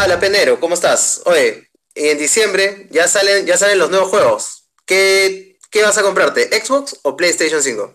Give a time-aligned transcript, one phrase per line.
[0.00, 1.22] Ah, la Penero, ¿cómo estás?
[1.26, 4.68] Oye, en diciembre ya salen, ya salen los nuevos juegos.
[4.86, 6.44] ¿Qué, qué vas a comprarte?
[6.56, 7.94] ¿Xbox o PlayStation 5?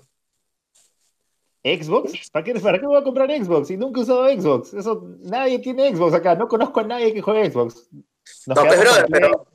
[1.64, 2.29] ¿Xbox?
[2.29, 3.70] ¿Para qué, ¿Para qué voy a comprar Xbox?
[3.70, 4.74] Si nunca he usado Xbox.
[4.74, 6.36] Eso, nadie tiene Xbox acá.
[6.36, 7.88] No conozco a nadie que juegue Xbox.
[8.47, 9.47] no, pues, pero,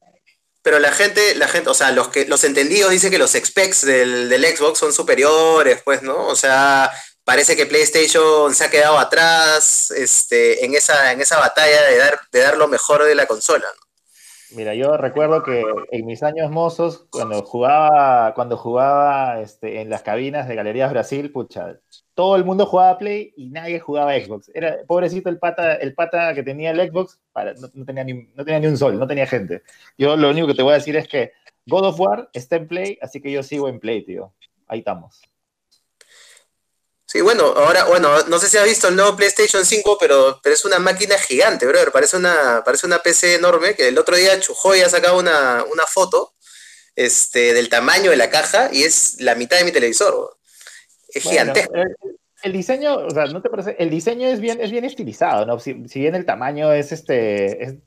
[0.63, 3.85] pero, la gente, la gente, o sea, los que los entendidos dicen que los specs
[3.85, 6.29] del, del Xbox son superiores, pues, ¿no?
[6.29, 6.91] O sea,
[7.29, 12.19] parece que PlayStation se ha quedado atrás este, en, esa, en esa batalla de dar,
[12.33, 13.67] de dar lo mejor de la consola.
[14.53, 20.01] Mira, yo recuerdo que en mis años mozos, cuando jugaba, cuando jugaba este, en las
[20.01, 21.79] cabinas de Galerías Brasil, pucha,
[22.15, 24.51] todo el mundo jugaba Play y nadie jugaba Xbox.
[24.55, 28.43] Era pobrecito el pata, el pata que tenía el Xbox, para, no, tenía ni, no
[28.43, 29.61] tenía ni un sol, no tenía gente.
[29.99, 31.33] Yo lo único que te voy a decir es que
[31.67, 34.33] God of War está en Play, así que yo sigo en Play, tío.
[34.67, 35.28] Ahí estamos.
[37.11, 40.55] Sí, bueno, ahora, bueno, no sé si has visto el nuevo PlayStation 5, pero, pero
[40.55, 41.91] es una máquina gigante, brother.
[41.91, 45.87] Parece una, parece una PC enorme, que el otro día Chujoy ha sacado una, una
[45.87, 46.35] foto
[46.95, 50.37] este, del tamaño de la caja y es la mitad de mi televisor.
[51.09, 51.73] Es gigantesco.
[52.43, 53.75] El, diseño, o sea, ¿no te parece?
[53.79, 55.59] El diseño es bien, es bien estilizado, ¿no?
[55.59, 57.81] Si, bien el tamaño es este,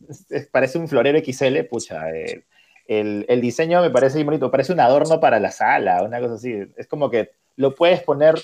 [0.52, 2.09] parece un florero XL, pucha,
[2.88, 6.56] el, el, diseño me parece bonito, parece un adorno para la sala, una cosa así.
[6.75, 8.41] Es como que lo puedes poner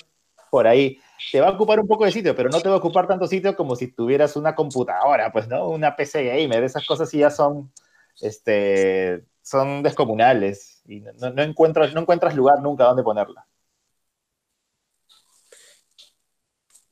[0.50, 1.00] por ahí.
[1.32, 3.26] Te va a ocupar un poco de sitio, pero no te va a ocupar tanto
[3.26, 5.68] sitio como si tuvieras una computadora, pues, ¿no?
[5.68, 7.72] Una PC gamer, esas cosas sí ya son,
[8.20, 11.92] este, son descomunales y no, encuentras,
[12.34, 13.46] lugar nunca donde ponerla.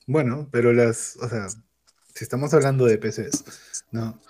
[0.07, 1.49] Bueno, pero las, o sea,
[2.15, 3.45] si estamos hablando de PCs,
[3.91, 4.21] ¿no?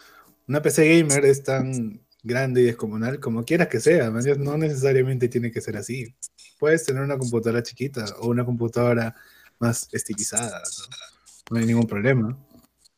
[0.49, 5.53] Una PC gamer es tan grande y descomunal como quieras que sea, no necesariamente tiene
[5.53, 6.15] que ser así
[6.59, 9.15] puedes tener una computadora chiquita o una computadora
[9.59, 10.63] más estilizada,
[11.51, 11.59] ¿no?
[11.59, 12.37] hay ningún problema.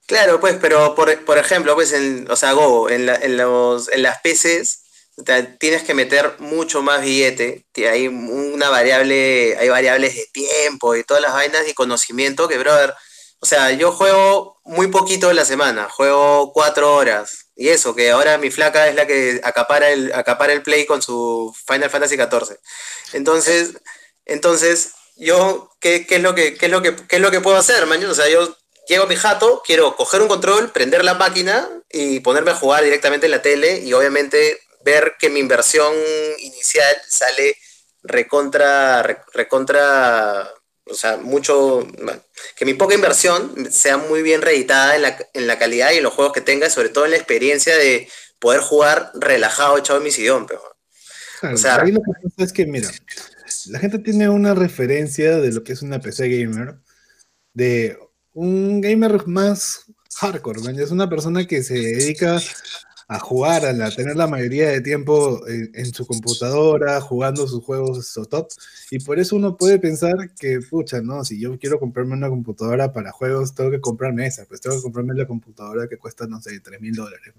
[0.06, 3.06] Claro, pues, pero por, ejemplo, pues, en, o sea, Go, en,
[3.36, 4.84] los, en las PCs
[5.58, 11.22] tienes que meter mucho más billete, hay una variable, hay variables de tiempo y todas
[11.22, 12.94] las vainas y conocimiento que, brother,
[13.40, 18.10] o sea, yo juego muy poquito en la semana, juego cuatro horas, y eso, que
[18.10, 22.16] ahora mi flaca es la que acapara el, acapara el play con su Final Fantasy
[22.16, 22.56] XIV.
[23.12, 23.74] Entonces,
[24.24, 28.04] entonces yo, ¿qué, es lo que, es lo que, es lo que puedo hacer, man?
[28.04, 28.56] O sea, yo
[28.88, 32.84] llego a mi jato, quiero coger un control, prender la máquina y ponerme a jugar
[32.84, 35.92] directamente en la tele y obviamente ver que mi inversión
[36.38, 37.56] inicial sale
[38.02, 40.48] recontra, recontra
[40.90, 41.86] o sea, mucho,
[42.56, 46.02] que mi poca inversión sea muy bien reeditada en la, en la calidad y en
[46.02, 50.04] los juegos que tenga, sobre todo en la experiencia de poder jugar relajado, echado en
[50.04, 50.46] mi sillón.
[50.46, 50.62] Pero,
[51.52, 52.90] o sea, ahí lo que pasa es que, mira,
[53.66, 56.76] la gente tiene una referencia de lo que es una PC gamer,
[57.54, 57.98] de
[58.32, 59.84] un gamer más
[60.16, 62.40] hardcore, es una persona que se dedica
[63.10, 68.48] a jugar, a, tener la mayoría de tiempo en, su computadora, jugando sus juegos top.
[68.90, 72.92] Y por eso uno puede pensar que, pucha, no, si yo quiero comprarme una computadora
[72.92, 76.42] para juegos, tengo que comprarme esa, pues tengo que comprarme la computadora que cuesta, no
[76.42, 77.34] sé, 3 mil dólares.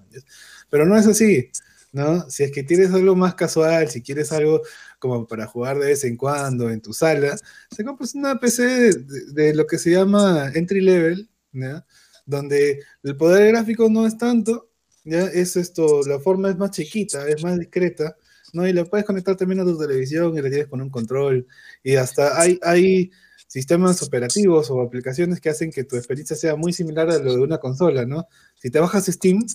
[0.71, 1.49] Pero no es así.
[1.91, 2.27] ¿no?
[2.29, 4.61] Si es que tienes algo más casual, si quieres algo
[4.97, 7.35] como para jugar de vez en cuando en tu sala,
[7.75, 8.93] te compras una PC de,
[9.33, 11.83] de lo que se llama entry level, ¿no?
[12.29, 14.68] donde el poder gráfico no es tanto,
[15.03, 18.15] ya es esto, la forma es más chiquita, es más discreta,
[18.53, 18.67] ¿no?
[18.67, 21.47] Y la puedes conectar también a tu televisión y la tienes con un control.
[21.83, 23.11] Y hasta hay, hay
[23.47, 27.41] sistemas operativos o aplicaciones que hacen que tu experiencia sea muy similar a lo de
[27.41, 28.27] una consola, ¿no?
[28.55, 29.45] Si te bajas Steam,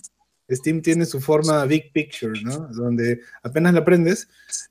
[0.49, 2.67] Steam tiene su forma Big Picture, ¿no?
[2.73, 4.27] Donde apenas la prendes,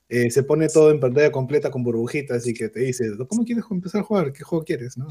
[0.09, 3.65] eh, se pone todo en pantalla completa con burbujitas y que te dice, ¿cómo quieres
[3.71, 4.33] empezar a jugar?
[4.33, 4.97] ¿Qué juego quieres?
[4.97, 5.09] ¿no?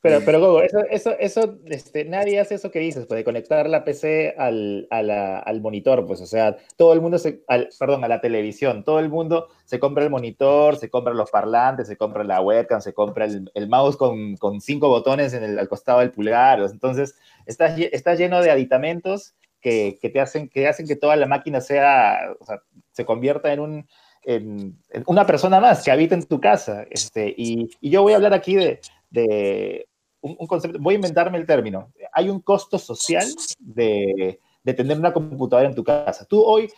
[0.00, 3.68] Pero, pero Gogo, eso, eso, eso este, nadie hace eso que dices, pues, de conectar
[3.68, 8.08] la PC al, al monitor, pues, o sea, todo el mundo se, al, perdón, a
[8.08, 12.24] la televisión, todo el mundo se compra el monitor, se compra los parlantes, se compra
[12.24, 16.00] la webcam, se compra el, el mouse con, con, cinco botones en el, al costado
[16.00, 20.96] del pulgar, entonces, está, está lleno de aditamentos que, que, te hacen, que hacen que
[20.96, 22.62] toda la máquina sea, o sea,
[22.92, 23.88] se convierta en un,
[24.22, 26.84] en, una persona más que habita en tu casa.
[26.90, 29.88] Este, y, y yo voy a hablar aquí de, de
[30.20, 31.92] un, concepto, voy a inventarme el término.
[32.12, 33.26] Hay un costo social
[33.58, 36.24] de, de, tener una computadora en tu casa.
[36.24, 36.70] Tú hoy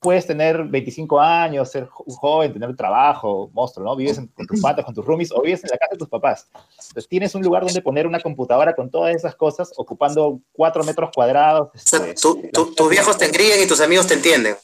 [0.00, 3.94] puedes tener 25 años, ser un joven, tener un trabajo, monstruo, ¿no?
[3.94, 6.48] Vives con tus patas, con tus roomies, o vives en la casa de tus papás.
[6.88, 11.10] Entonces tienes un lugar donde poner una computadora con todas esas cosas, ocupando 4 metros
[11.14, 11.68] cuadrados.
[11.74, 14.56] Este, tus viejos te engrían y tus amigos te entienden.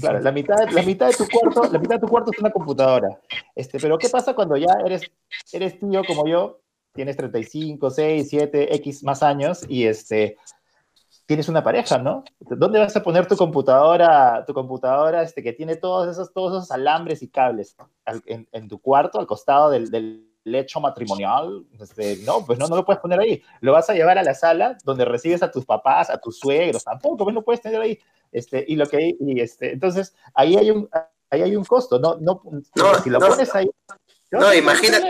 [0.00, 2.50] Claro, la mitad, la mitad de tu cuarto, la mitad de tu cuarto es una
[2.50, 3.08] computadora.
[3.54, 5.02] Este, pero ¿qué pasa cuando ya eres,
[5.52, 6.60] eres tío como yo,
[6.92, 10.36] tienes 35, 6, 7, X más años y este
[11.26, 12.24] tienes una pareja, ¿no?
[12.38, 16.70] ¿Dónde vas a poner tu computadora, tu computadora este, que tiene todos esos, todos esos
[16.70, 17.76] alambres y cables
[18.26, 21.66] en, tu cuarto, al costado del, lecho matrimonial?
[21.80, 23.42] Este, no, pues no, no lo puedes poner ahí.
[23.60, 26.84] Lo vas a llevar a la sala donde recibes a tus papás, a tus suegros,
[26.84, 27.98] tampoco, pues no puedes tener ahí.
[28.32, 30.88] Este, y lo que, y este, entonces, ahí hay un,
[31.30, 32.42] ahí hay un costo, no, no,
[32.74, 33.70] no si lo pones ahí,
[34.32, 35.08] no, imagínate,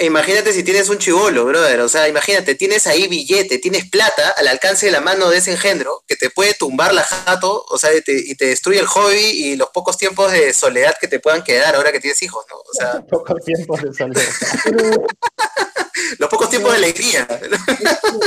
[0.00, 1.80] imagínate si tienes un chivolo, brother.
[1.80, 5.52] O sea, imagínate, tienes ahí billete, tienes plata al alcance de la mano de ese
[5.52, 9.56] engendro que te puede tumbar la jato, o sea, y te, destruye el hobby y
[9.56, 12.56] los pocos tiempos de soledad que te puedan quedar ahora que tienes hijos, ¿no?
[12.56, 14.22] O sea, pocos tiempos de soledad.
[16.18, 17.28] los pocos tiempos de alegría.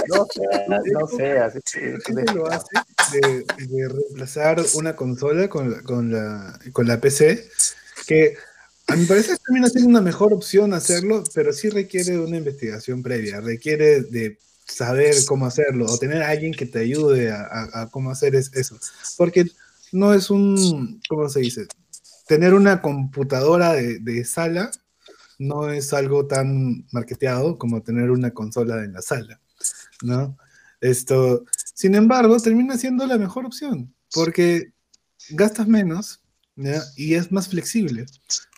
[0.08, 1.60] No sé, no sé, así
[2.34, 2.68] lo hace
[3.12, 7.50] de, reemplazar una consola con con la, con la PC
[8.08, 8.38] que
[8.90, 13.42] a mi parecer ha sido una mejor opción hacerlo, pero sí requiere una investigación previa,
[13.42, 18.36] requiere de saber cómo hacerlo o tener a alguien que te ayude a, cómo hacer
[18.36, 18.80] eso.
[19.18, 19.46] Porque
[19.92, 21.68] no es un, ¿cómo se dice?
[22.28, 24.72] Tener una computadora de, sala
[25.40, 29.40] no es algo tan marketeado como tener una consola en la sala,
[30.04, 30.38] ¿no?
[30.82, 34.74] Esto, sin embargo, termina siendo la mejor opción porque
[35.30, 36.22] gastas menos
[36.96, 38.06] y es más flexible.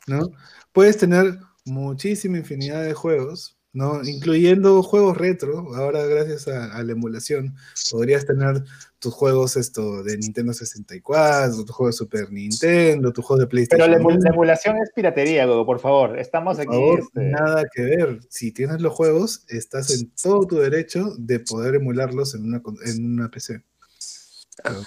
[0.08, 0.32] ¿No?
[0.72, 4.04] Puedes tener muchísima infinidad de juegos, ¿no?
[4.04, 7.56] Incluyendo juegos retro, ahora gracias a, la emulación,
[7.92, 8.64] podrías tener
[9.00, 13.90] tus juegos esto de Nintendo 64, tus juegos de Super Nintendo, tus juegos de PlayStation.
[13.90, 16.78] Pero la, emulación es piratería, por favor, estamos aquí.
[17.00, 21.76] Este nada que ver, si tienes los juegos, estás en todo tu derecho de poder
[21.76, 23.64] emularlos en una, en una PC.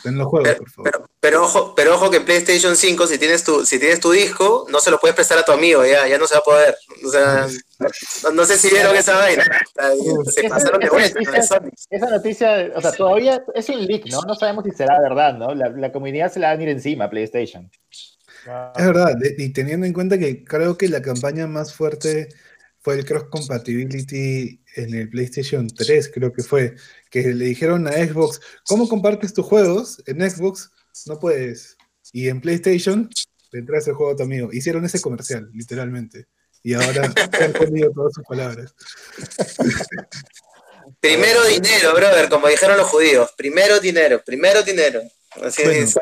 [0.03, 4.11] Pero, Pero, ojo, pero ojo que en PlayStation 5, si tienes tu, si tienes tu
[4.11, 6.45] disco, no se lo puedes prestar a tu amigo, ya, ya no se va a
[6.45, 6.77] poder.
[7.05, 7.47] O sea,
[8.33, 9.45] no, sé si vieron esa vaina.
[10.33, 11.19] Se pasaron de vuelta.
[11.91, 14.21] Esa noticia, o sea, todavía es un leak, ¿no?
[14.23, 15.55] No sabemos si será verdad, ¿no?
[15.55, 17.71] La, la comunidad se la va a venir encima a PlayStation.
[18.77, 22.29] Es verdad, y teniendo en cuenta que creo que la campaña más fuerte
[22.85, 26.75] fue el cross compatibility en el PlayStation 3, creo que fue,
[27.11, 30.03] que le dijeron a Xbox, ¿cómo compartes tus juegos?
[30.05, 30.71] En Xbox
[31.07, 31.79] no puedes.
[32.13, 33.09] Y en PlayStation
[33.53, 34.51] entras el juego a tu amigo.
[34.53, 36.27] Hicieron ese comercial, literalmente.
[36.63, 37.11] Y ahora
[37.41, 38.75] han comido todas sus palabras.
[41.01, 43.31] Primero dinero, brother, como dijeron los judíos.
[43.35, 45.01] Primero dinero, primero dinero.
[45.43, 45.99] Así es.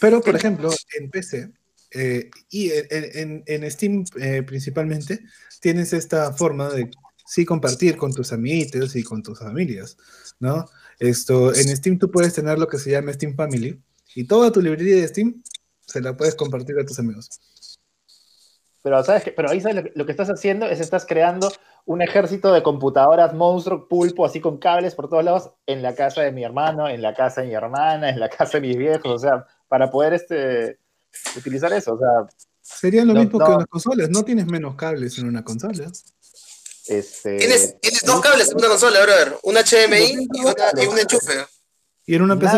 [0.00, 1.52] Pero, por ejemplo, en PC
[1.94, 5.20] eh, y en, Steam eh, principalmente,
[5.60, 6.90] tienes esta forma de
[7.26, 9.96] sí compartir con tus amiguitos y con tus familias,
[10.40, 10.66] ¿no?
[10.98, 13.80] Esto, en Steam tú puedes tener lo que se llama Steam Family
[14.14, 15.42] y toda tu librería de Steam
[15.80, 17.28] se la puedes compartir a tus amigos.
[18.82, 21.52] Pero, ¿sabes Pero ahí sabes lo, que estás haciendo es estás creando
[21.84, 26.22] un ejército de computadoras monstruo, pulpo, así con cables por todos lados, en la casa
[26.22, 29.12] de mi hermano, en la casa de mi hermana, en la casa de mis viejos,
[29.12, 30.78] o sea, para poder este,
[31.36, 32.26] utilizar eso, o sea,
[32.62, 35.90] Sería lo mismo que en las consolas, no tienes menos cables en una consola.
[36.86, 37.36] Este...
[37.36, 39.38] ¿Tienes, tienes dos cables en una consola, brother.
[39.42, 41.46] Un HDMI y, un enchufe.
[42.06, 42.56] ¿Y en una PC?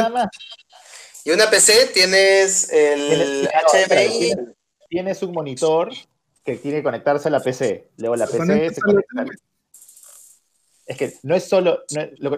[1.24, 4.34] Y una PC tienes el HDMI.
[4.88, 5.90] Tienes, un monitor
[6.44, 7.90] que tiene que conectarse a la PC.
[7.96, 9.25] Luego la PC se conecta.
[10.87, 11.83] Es que no es solo,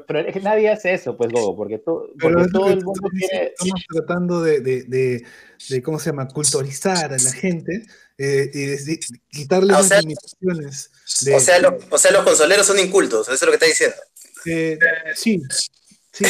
[0.06, 3.52] pero es que nadie hace eso, pues, Gogo, porque, todo el mundo tiene...
[3.58, 5.24] Estamos tratando de, de,
[5.68, 7.82] de, ¿cómo se llama?, culturizar a la gente
[8.18, 9.00] eh, y de,
[9.30, 10.90] quitarle las limitaciones.
[11.34, 11.60] O, sea,
[11.90, 13.96] o sea, los consoleros son incultos, eso es lo que está diciendo.
[14.46, 14.78] Eh,
[15.16, 15.42] sí,
[16.12, 16.24] sí,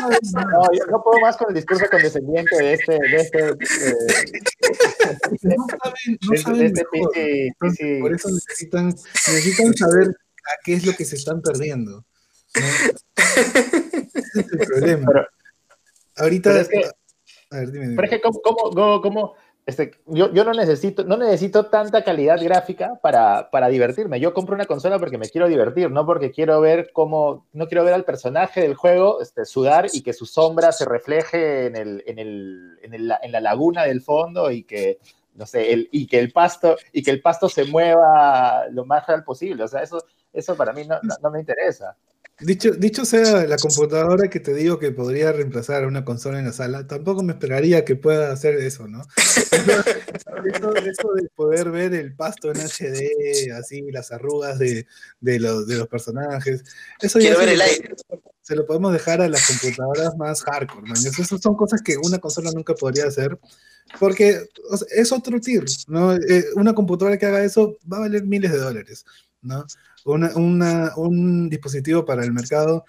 [0.00, 3.54] no, yo no puedo más con el discurso condescendiente de este, de este, eh,
[5.42, 8.00] no saben, no saben este mejor.
[8.00, 12.04] Por eso necesitan, necesitan saber a qué es lo que se están perdiendo.
[12.54, 12.92] Ese
[14.34, 15.28] es el problema.
[16.16, 16.60] Ahorita.
[16.60, 16.84] es que,
[17.50, 19.34] a ver, dime, Pero es que, ¿cómo, cómo,
[19.64, 24.18] este, yo, yo, no, necesito, no necesito tanta calidad gráfica para, para, divertirme.
[24.18, 27.84] Yo compro una consola porque me quiero divertir, no porque quiero ver cómo, no quiero
[27.84, 32.02] ver al personaje del juego este, sudar y que su sombra se refleje en, el,
[32.06, 34.98] en, el, en, el, en la laguna del fondo y que
[35.34, 39.06] no sé, el, y que el pasto y que el pasto se mueva lo más
[39.06, 39.64] real posible.
[39.64, 41.96] O sea, eso, eso para mí no, no, me interesa.
[42.40, 46.46] Dicho, dicho sea la computadora que te digo que podría reemplazar a una consola en
[46.46, 49.02] la sala, tampoco me esperaría que pueda hacer eso, ¿no?
[49.16, 54.86] eso, eso, de poder ver el pasto en HD, así, las arrugas de,
[55.20, 56.64] de, los, de los personajes.
[57.00, 57.94] Eso Quiero ver el aire.
[58.40, 60.96] Se lo podemos dejar a las computadoras más hardcore, man.
[60.96, 63.38] Esas son cosas que una consola nunca podría hacer,
[63.98, 64.46] porque
[64.94, 66.14] es otro tier, ¿no?
[66.14, 69.04] Eh, una computadora que haga eso va a valer miles de dólares,
[69.42, 69.64] ¿no?
[70.04, 72.84] una, un dispositivo para el mercado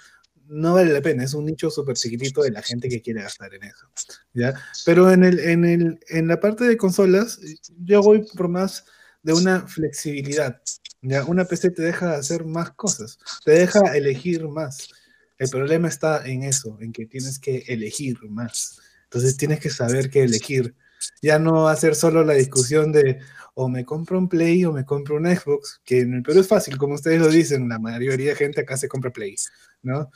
[0.48, 3.54] no vale la pena, es un nicho súper chiquitito de la gente que quiere gastar
[3.54, 3.88] en eso.
[4.34, 4.54] ¿ya?
[4.86, 7.40] Pero en, el, en, el, en la parte de consolas,
[7.84, 8.86] yo voy por más
[9.24, 10.62] de una flexibilidad.
[11.02, 11.24] ¿ya?
[11.26, 14.90] Una PC te deja hacer más cosas, te deja elegir más.
[15.38, 18.80] El problema está en eso, en que tienes que elegir más.
[19.06, 20.76] Entonces tienes que saber qué elegir.
[21.22, 23.20] Ya no hacer solo la discusión de
[23.56, 26.48] o me compro un Play o me compro un Xbox, que en el Perú es
[26.48, 29.36] fácil, como ustedes lo dicen, la mayoría de gente acá se compra Play,
[29.84, 30.10] ¿no?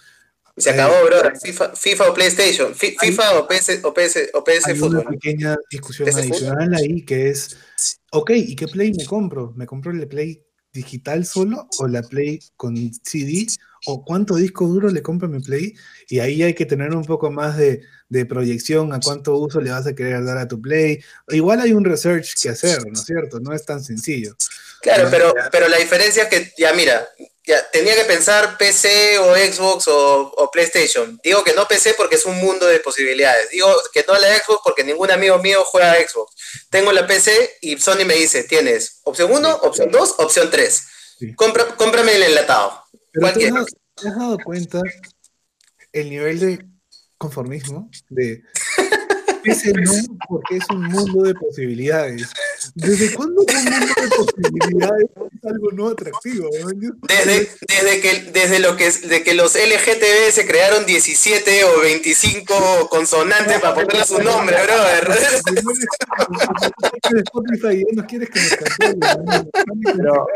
[0.58, 1.39] Se acabó, eh, bro.
[1.39, 2.74] FIFA, FIFA, o PlayStation.
[2.74, 7.58] FIFA o PS, o PS, o PS hay Una pequeña discusión adicional ahí que es,
[8.12, 9.53] ok, ¿y qué Play me compro?
[9.56, 13.46] ¿Me compro el Play digital solo o la Play con CD?
[13.89, 15.74] ¿O cuánto disco duro le compro a mi Play?
[16.10, 19.72] Y ahí hay que tener un poco más de, de proyección a cuánto uso le
[19.72, 21.01] vas a querer dar a tu Play.
[21.29, 23.39] Igual hay un research que hacer, ¿no es cierto?
[23.39, 24.36] No es tan sencillo.
[24.82, 27.08] Claro, pero, pero la diferencia es que, ya mira,
[27.46, 31.17] ya, tenía que pensar PC o Xbox o, PlayStation.
[31.24, 33.50] Digo que no PC porque es un mundo de posibilidades.
[33.51, 36.36] Digo que no la Xbox porque ningún amigo mío juega a Xbox.
[36.70, 40.84] Tengo la PC y Sony me dice, tienes opción 1, opción 2, opción 3.
[41.38, 42.87] cómprame el enlatado.
[43.19, 44.81] Pero ¿Te has dado cuenta
[45.91, 46.67] el nivel de
[47.17, 47.89] conformismo?
[48.09, 48.43] De
[49.43, 49.91] ese no,
[50.29, 52.31] porque es un mundo de posibilidades.
[52.77, 56.48] ¿Desde cuándo un mundo de posibilidades es algo no atractivo?
[57.07, 62.88] Desde, desde, que, desde lo que, de que los LGTB se crearon 17 o 25
[62.88, 65.10] consonantes para ponerle su nombre, brother.
[67.96, 68.39] no quieres que
[69.96, 70.27] Pero,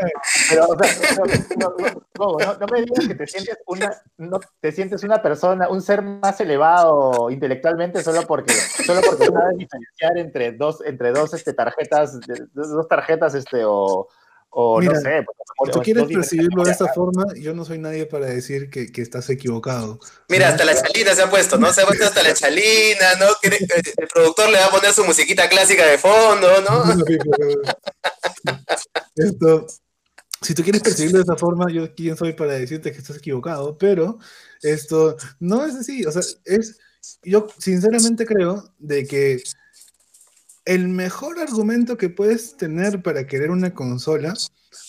[0.50, 1.24] pero o sea,
[1.58, 1.76] no,
[2.18, 6.02] no, no, me digas que te sientes una, no, te sientes una persona, un ser
[6.02, 12.18] más elevado intelectualmente solo porque, solo porque sabes diferenciar entre dos, entre dos este, tarjetas,
[12.52, 14.08] dos tarjetas este, o,
[14.50, 15.24] o no sé.
[15.64, 19.02] Si tú quieres percibirlo de esa forma, yo no soy nadie para decir que, que
[19.02, 19.98] estás equivocado.
[20.28, 21.72] Mira, hasta la chalina se ha puesto, ¿no?
[21.72, 23.26] Se ha puesto hasta la chalina, ¿no?
[23.42, 26.84] El productor le va a poner su musiquita clásica de fondo, ¿no?
[29.16, 29.66] Esto,
[30.42, 33.78] si tú quieres percibirlo de esa forma, yo quién soy para decirte que estás equivocado,
[33.78, 34.18] pero
[34.60, 36.78] esto no es así, o sea, es
[37.22, 39.42] yo sinceramente creo de que
[40.64, 44.34] el mejor argumento que puedes tener para querer una consola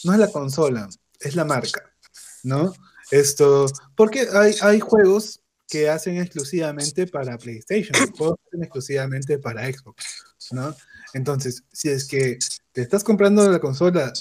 [0.03, 0.89] no es la consola,
[1.19, 1.93] es la marca,
[2.43, 2.73] ¿no?
[3.11, 3.65] Esto,
[3.95, 10.05] porque hay, hay juegos que hacen exclusivamente para PlayStation, juegos que hacen exclusivamente para Xbox,
[10.51, 10.75] ¿no?
[11.13, 12.37] Entonces, si es que
[12.71, 14.11] te estás comprando la consola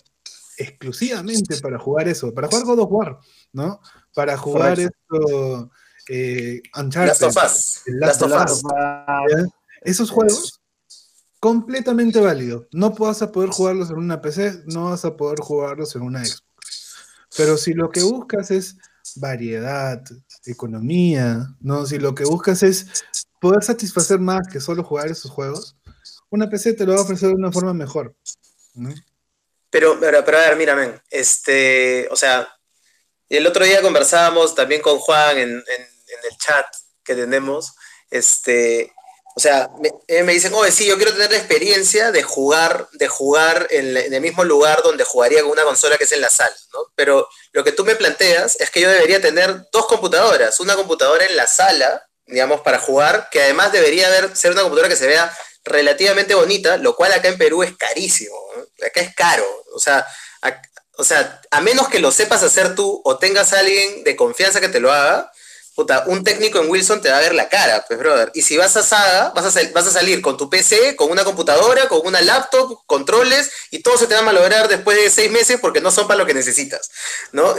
[0.56, 3.18] exclusivamente para jugar eso, para jugar God of War,
[3.52, 3.80] ¿no?
[4.14, 5.70] Para jugar esto,
[6.08, 7.08] eh, Uncharted,
[7.86, 8.62] Last of Us.
[9.82, 10.60] Esos juegos,
[11.42, 12.68] completamente válido.
[12.70, 16.24] No vas a poder jugarlos en una PC, no vas a poder jugarlos en una
[16.24, 16.94] Xbox.
[17.36, 18.76] Pero si lo que buscas es
[19.16, 20.00] variedad,
[20.46, 21.84] economía, ¿no?
[21.84, 23.04] Si lo que buscas es
[23.40, 25.76] poder satisfacer más que solo jugar esos juegos,
[26.30, 28.14] una PC te lo va a ofrecer de una forma mejor.
[29.68, 32.48] Pero, pero, pero, a ver, mírame, este, o sea,
[33.28, 36.66] el otro día conversábamos también con Juan en el chat
[37.02, 37.74] que tenemos,
[38.12, 38.91] este,
[39.34, 43.08] o sea, me, eh, dicen, oye, sí, yo quiero tener la experiencia de jugar, de
[43.08, 46.54] jugar en, el mismo lugar donde jugaría con una consola que es en la sala,
[46.72, 46.80] ¿no?
[46.94, 51.24] Pero lo que tú me planteas es que yo debería tener dos computadoras, una computadora
[51.24, 55.06] en la sala, digamos, para jugar, que además debería haber, ser una computadora que se
[55.06, 55.34] vea
[55.64, 58.36] relativamente bonita, lo cual acá en Perú es carísimo,
[58.84, 60.06] acá es caro, o sea,
[60.98, 64.60] o sea, a menos que lo sepas hacer tú o tengas a alguien de confianza
[64.60, 65.32] que te lo haga,
[65.74, 68.30] puta, un técnico en Wilson te va a ver la cara, pues, brother.
[68.34, 72.06] Y si vas a Saga, vas a, salir con tu PC, con una computadora, con
[72.06, 75.80] una laptop, controles, y todo se te va a malograr después de seis meses porque
[75.80, 76.90] no son para lo que necesitas,
[77.32, 77.54] ¿no?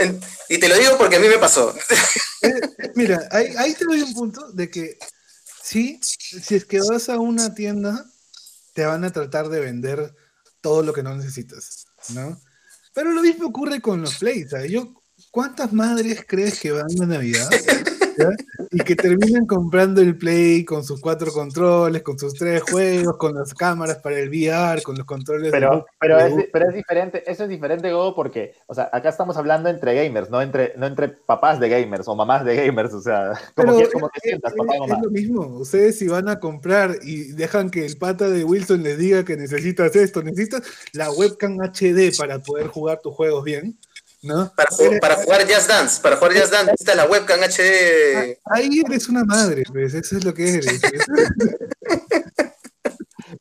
[0.50, 1.74] y te lo digo porque a mí me pasó.
[2.96, 4.98] Mira, ahí, te doy un punto de que
[5.63, 8.05] sí, si es que vas a una tienda,
[8.74, 10.13] te van a tratar de vender
[10.62, 12.39] todo lo que no necesitas, ¿no?
[12.93, 14.51] Pero lo mismo ocurre con los plays.
[14.70, 14.93] Yo,
[15.32, 17.50] ¿cuántas madres crees que van a Navidad?
[18.72, 23.36] Y que terminan comprando el Play con sus cuatro controles, con sus tres juegos, con
[23.36, 25.51] las cámaras para el VR, con los controles.
[25.51, 29.38] Pero, pero, es, pero es diferente, eso es diferente, Go, porque, o sea, acá estamos
[29.38, 33.01] hablando entre gamers, no entre, no entre papás de gamers o mamás de gamers, o
[33.01, 37.32] sea, como, que, como sientas, papá Es lo mismo, ustedes si van a comprar y
[37.34, 42.15] dejan que el pata de Wilson les diga que necesitas esto, necesitas la webcam HD
[42.17, 43.77] para poder jugar tus juegos bien
[44.56, 44.70] para,
[45.01, 48.38] para, jugar Jazz Dance, para jugar Jazz Dance, está la webcam HD.
[48.46, 50.82] Ah, ahí eres una madre, pues, eso es lo que eres.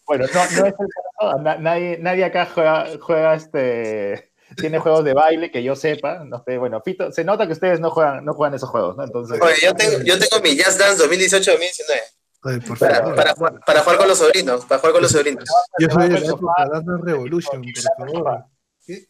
[0.06, 5.14] bueno, no, no es el caso, nadie, nadie acá juega, juega este tiene juegos de
[5.14, 8.34] baile que yo sepa, no sé, bueno, Fito, se nota que ustedes no juegan, no
[8.34, 9.04] juegan esos juegos, ¿no?
[9.04, 12.66] Entonces, Oye, yo tengo, yo tengo mi Jazz Dance 2018-2019.
[12.66, 13.14] por Para, favor.
[13.14, 15.44] para, jugar- para jugar con los sobrinos, para jugar con los sobrinos.
[15.78, 17.62] Yo soy de la época Dance Revolution,
[17.96, 18.44] por favor.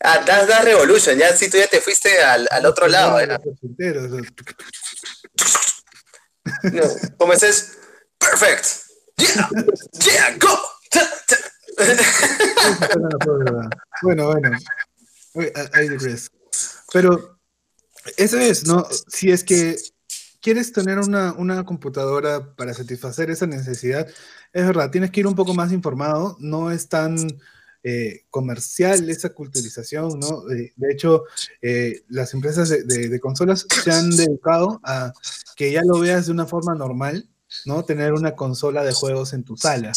[0.01, 3.41] Ah, Dance Dance Revolution, ya si tú ya te fuiste al, al otro lado, era.
[6.73, 6.83] No,
[7.17, 7.79] como ese es
[8.19, 8.67] perfect.
[9.17, 9.49] Yeah,
[10.05, 10.59] yeah, go.
[14.03, 14.59] Bueno, bueno.
[15.75, 16.31] I digress.
[16.93, 17.39] Pero
[18.17, 18.87] eso es, ¿no?
[19.09, 19.77] Si es que
[20.41, 24.07] quieres tener una, una computadora para satisfacer esa necesidad,
[24.53, 27.17] es verdad, tienes que ir un poco más informado, no es tan
[27.85, 30.51] eh, comercial esa culturización, ¿no?
[30.51, 31.25] Eh, de hecho,
[31.61, 35.13] eh, las empresas de, consolas se han dedicado a
[35.57, 37.29] que ya lo veas de una forma normal,
[37.67, 37.85] ¿no?
[37.85, 39.93] Tener una consola de juegos en tu sala,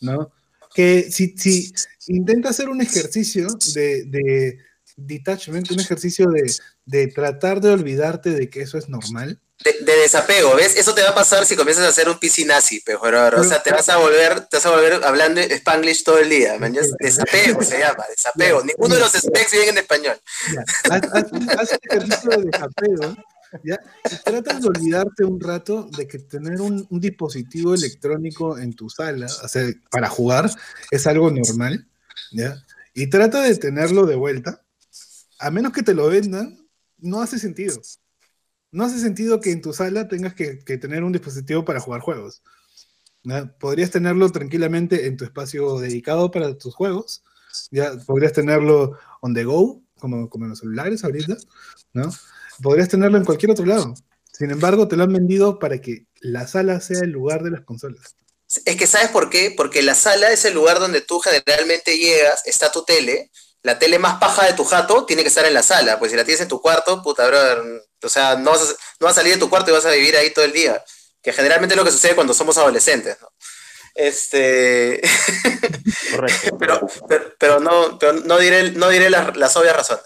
[0.00, 0.30] ¿no?
[0.74, 1.72] Que si, si
[2.08, 4.58] intenta hacer un ejercicio de
[5.06, 6.52] detachment, un ejercicio de,
[6.84, 10.74] de tratar de olvidarte de que eso es normal, De, de desapego, ¿ves?
[10.76, 13.00] Eso te va a pasar si comienzas a hacer un PC nazi, pero,
[13.40, 16.58] o sea, te vas a volver, te vas a volver hablando Spanglish todo el día,
[16.58, 16.74] man.
[16.98, 18.62] Desapego se llama, desapego.
[18.64, 20.16] Ninguno de los specs vienen en español.
[20.54, 20.64] Ya,
[20.94, 23.16] haz, haz- haz un ejercicio de desapego,
[23.64, 23.76] ¿ya?
[24.10, 28.88] Y trata de olvidarte un rato de que tener un, un dispositivo electrónico en tu
[28.88, 30.50] sala, o sea, para jugar,
[30.90, 31.86] es algo normal,
[32.32, 32.64] ¿ya?
[32.94, 34.62] Y trata de tenerlo de vuelta,
[35.40, 36.68] a menos que te lo vendan,
[36.98, 37.80] no hace sentido.
[38.70, 42.42] No hace sentido que en tu sala tengas que, tener un dispositivo para jugar juegos.
[43.24, 43.46] ¿ya?
[43.58, 47.24] Podrías tenerlo tranquilamente en tu espacio dedicado para tus juegos,
[47.70, 51.36] ya podrías tenerlo on the go, como, como en los celulares ahorita,
[51.94, 52.10] ¿no?
[52.62, 53.94] Podrías tenerlo en cualquier otro lado.
[54.32, 57.62] Sin embargo, te lo han vendido para que la sala sea el lugar de las
[57.62, 58.14] consolas.
[58.64, 59.52] Es que ¿sabes por qué?
[59.56, 63.30] Porque la sala es el lugar donde tú generalmente llegas, está tu tele,
[63.62, 66.16] la tele más paja de tu jato tiene que estar en la sala, pues si
[66.16, 67.60] la tienes en tu cuarto, puta, brother,
[68.02, 68.64] o sea, no vas, a,
[69.00, 70.82] no vas a salir de tu cuarto y vas a vivir ahí todo el día,
[71.22, 73.28] que generalmente es lo que sucede cuando somos adolescentes, ¿no?
[73.94, 75.00] Este,
[76.10, 76.56] correcto.
[76.58, 80.04] pero, pero, pero no, pero no diré, no diré las, las obvias razones.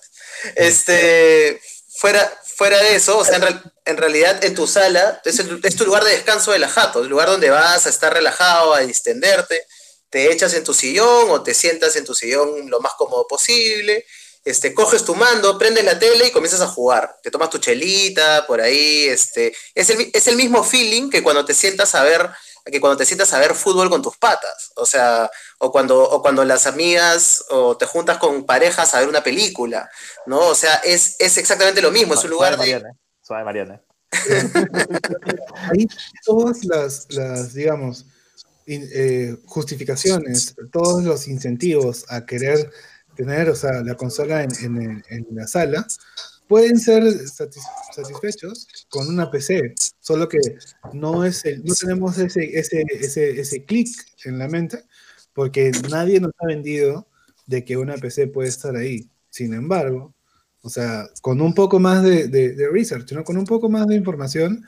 [0.56, 1.60] Este,
[1.96, 5.60] fuera, fuera de eso, o sea, en, real- en realidad en tu sala es, el-
[5.62, 8.74] es tu lugar de descanso de la jato, el lugar donde vas a estar relajado,
[8.74, 9.66] a distenderte,
[10.10, 14.04] te echas en tu sillón o te sientas en tu sillón lo más cómodo posible,
[14.44, 18.46] este, coges tu mando, prendes la tele y comienzas a jugar, te tomas tu chelita
[18.46, 22.30] por ahí, este, es el, es el mismo feeling que cuando te sientas a ver
[22.70, 26.22] que cuando te sientas a ver fútbol con tus patas, o sea, o cuando, o
[26.22, 29.90] cuando las amigas o te juntas con parejas a ver una película,
[30.26, 30.38] ¿no?
[30.38, 32.72] O sea, es, es exactamente lo mismo, es un lugar Suave, de...
[32.72, 32.98] Mariana.
[33.20, 33.82] Suave, Mariana.
[35.70, 35.86] Ahí
[36.24, 38.06] todas las, las digamos,
[38.66, 42.70] eh, justificaciones, todos los incentivos a querer
[43.16, 45.86] tener, o sea, la consola en, en en la sala,
[46.48, 47.62] pueden ser satis-
[47.94, 50.38] satisfechos con una PC, solo que
[50.92, 53.88] no, es el, no tenemos ese, ese, ese, ese clic
[54.24, 54.84] en la mente,
[55.32, 57.06] porque nadie nos ha vendido
[57.46, 59.08] de que una PC puede estar ahí.
[59.30, 60.14] Sin embargo,
[60.62, 63.24] o sea, con un poco más de, de- de research, ¿no?
[63.24, 64.64] Con un poco más de información,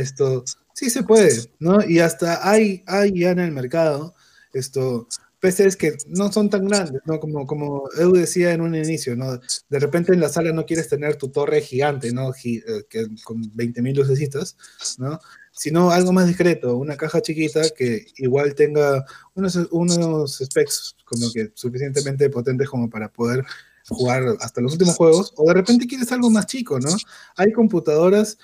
[0.00, 1.84] esto sí se puede, ¿no?
[1.84, 4.14] Y hasta hay, hay ya en el mercado
[4.52, 5.06] esto,
[5.40, 7.20] PCs que no son tan grandes, ¿no?
[7.20, 9.38] Como, como Edu decía en un inicio, ¿no?
[9.68, 12.32] De repente en la sala no quieres tener tu torre gigante, ¿no?
[12.32, 14.56] Gi- eh, que, con 20.000 lucecitas,
[14.98, 15.20] ¿no?
[15.52, 21.52] Sino algo más discreto, una caja chiquita que igual tenga unos, unos specs como que
[21.54, 23.44] suficientemente potentes como para poder
[23.88, 26.90] jugar hasta los últimos juegos, o de repente quieres algo más chico, ¿no?
[27.36, 28.38] Hay computadoras,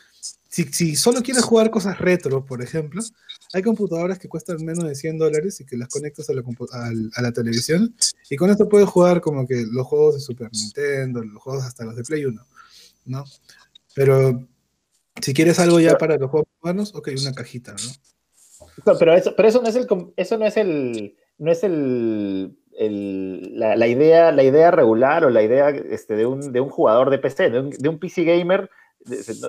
[0.54, 3.02] si, si solo quieres jugar cosas retro, por ejemplo,
[3.52, 7.32] hay computadoras que cuestan menos de 100 dólares y que las conectas a la, a
[7.32, 7.92] televisión,
[8.30, 11.84] y con esto puedes jugar como que los juegos de Super Nintendo, los juegos hasta
[11.84, 12.46] los de Play 1,
[13.06, 13.24] ¿no?
[13.96, 14.46] Pero
[15.20, 17.90] si quieres algo ya para los juegos modernos, ok, una cajita, ¿no?
[18.86, 22.56] No, pero eso, pero eso no es el, eso no es el, no es el,
[22.78, 26.70] el- la, la idea, la idea regular o la idea este, de, un, de un
[26.70, 28.70] jugador de PC, de un, de un PC gamer.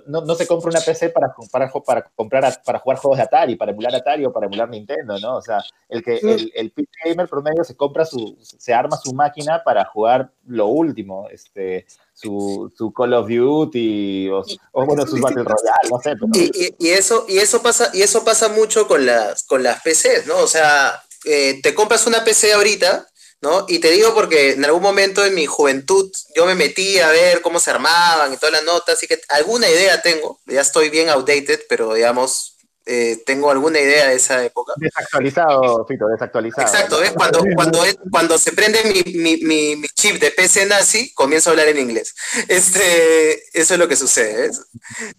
[0.07, 3.23] No, no se compra una PC para, para, para comprar a- para jugar juegos de
[3.23, 5.37] Atari, para emular Atari o para emular Nintendo, ¿no?
[5.37, 9.13] O sea, el que el, el PC gamer promedio se compra su, se arma su
[9.13, 15.21] máquina para jugar lo último, este, su, su Call of Duty o, o, bueno, sus
[15.21, 16.15] Battle Royale, no sé.
[16.15, 19.63] pero- Y, y- y eso, y, eso pasa, y eso pasa mucho con las, con
[19.63, 20.37] las PCs, ¿no?
[20.39, 23.07] O sea, eh, te compras una PC ahorita,
[23.45, 23.65] ¿no?
[23.67, 27.41] Y te digo porque en algún momento en mi juventud yo me metí a ver
[27.41, 31.09] cómo se armaban y todas las notas, así que alguna idea tengo, ya estoy bien
[31.09, 32.55] outdated, pero digamos,
[32.87, 34.73] eh, tengo alguna idea de esa época.
[34.77, 36.67] Desactualizado, Fito, desactualizado.
[36.67, 37.13] Exacto, ¿ves?
[37.13, 37.79] Cuando, cuando,
[38.11, 42.13] cuando se prende mi, mi, mi, chip de PC nazi, comienzo a hablar en inglés.
[42.47, 44.51] Este, eso es lo que sucede,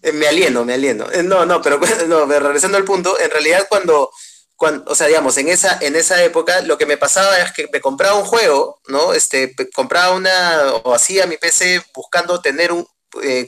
[0.01, 1.11] eh, Me alieno, me alieno.
[1.11, 4.11] Eh, no, no, pero no, regresando al punto, en realidad cuando,
[4.57, 7.69] cuando, o sea, digamos, en esa, en esa época lo que me pasaba es que
[7.71, 9.13] me compraba un juego, ¿no?
[9.13, 12.85] Este, compraba una, o hacía mi PC buscando tener un,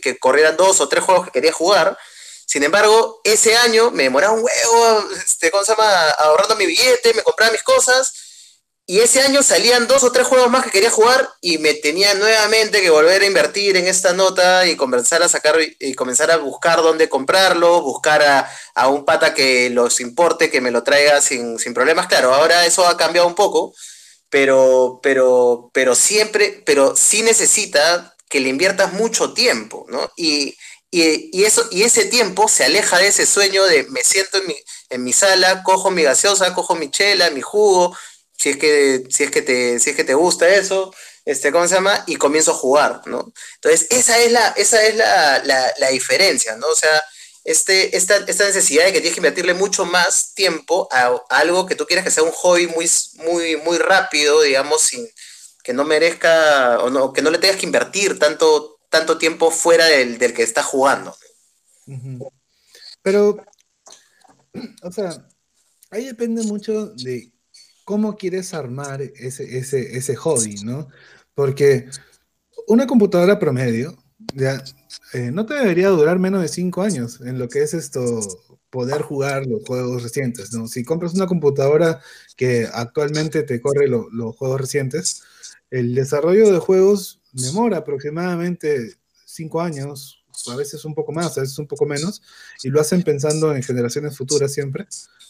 [0.01, 1.97] que corrieran dos o tres juegos que quería jugar,
[2.49, 6.09] sin embargo, ese año me demoraba un huevo, este, ¿cómo se llama?
[6.09, 8.11] Ahorrando mi billete, me compraba mis cosas.
[8.89, 12.15] Y ese año salían dos o tres juegos más que quería jugar y me tenía
[12.15, 16.37] nuevamente que volver a invertir en esta nota y comenzar a sacar y comenzar a
[16.37, 21.59] buscar dónde comprarlo, buscar a, un pata que los importe, que me lo traiga sin,
[21.59, 22.07] sin, problemas.
[22.07, 23.75] Claro, ahora eso ha cambiado un poco,
[24.27, 30.11] pero, pero, pero siempre, pero sí necesita que le inviertas mucho tiempo, ¿no?
[30.17, 30.57] Y,
[30.89, 34.55] y, eso, y ese tiempo se aleja de ese sueño de me siento en mi,
[34.89, 37.95] en mi sala, cojo mi gaseosa, cojo mi chela, mi jugo,
[38.39, 40.93] si es que, si es que, te, si es que te gusta eso,
[41.25, 42.05] este, ¿cómo se llama?
[42.07, 43.33] Y comienzo a jugar, ¿no?
[43.55, 46.67] Entonces, esa es la, esa es la, diferencia, ¿no?
[46.67, 47.03] O sea,
[47.43, 51.75] este, esta, esta, necesidad de que tienes que invertirle mucho más tiempo a, algo que
[51.75, 52.89] tú quieres que sea un hobby muy,
[53.25, 55.05] muy, muy rápido, digamos, sin
[55.61, 59.85] que no merezca, o no, que no le tengas que invertir tanto, tanto tiempo fuera
[59.85, 61.13] del, que está jugando.
[63.01, 63.45] Pero,
[64.81, 65.27] o sea,
[65.91, 67.33] ahí depende mucho de
[67.89, 70.89] cómo quieres armar ese, ese, ese hobby, ¿no?
[71.33, 71.89] Porque
[72.67, 73.97] una computadora promedio
[74.35, 74.63] ya,
[75.13, 78.19] eh, no te debería durar menos de cinco años en lo que es esto,
[78.69, 80.67] poder jugar los juegos recientes, ¿no?
[80.67, 81.99] Si compras una computadora
[82.37, 85.23] que actualmente te corre los juegos recientes,
[85.71, 91.57] el desarrollo de juegos demora aproximadamente cinco años, a veces un poco más, a veces
[91.57, 92.21] un poco menos,
[92.61, 94.85] y lo hacen pensando en generaciones futuras siempre,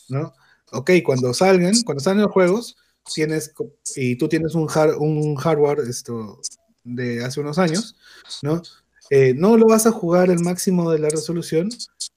[0.10, 0.34] ¿no?
[0.72, 2.78] Ok, cuando salgan, cuando salen los juegos,
[3.14, 3.54] tienes,
[3.96, 6.40] y tú tienes un, hardware esto,
[6.84, 7.96] de hace unos años,
[8.42, 8.62] ¿no?
[9.10, 11.70] Eh, no lo vas a jugar el máximo de la resolución,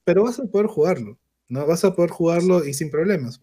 [0.03, 1.65] pero vas a poder jugarlo, ¿no?
[1.65, 3.39] Vas a poder jugarlo y sin problemas.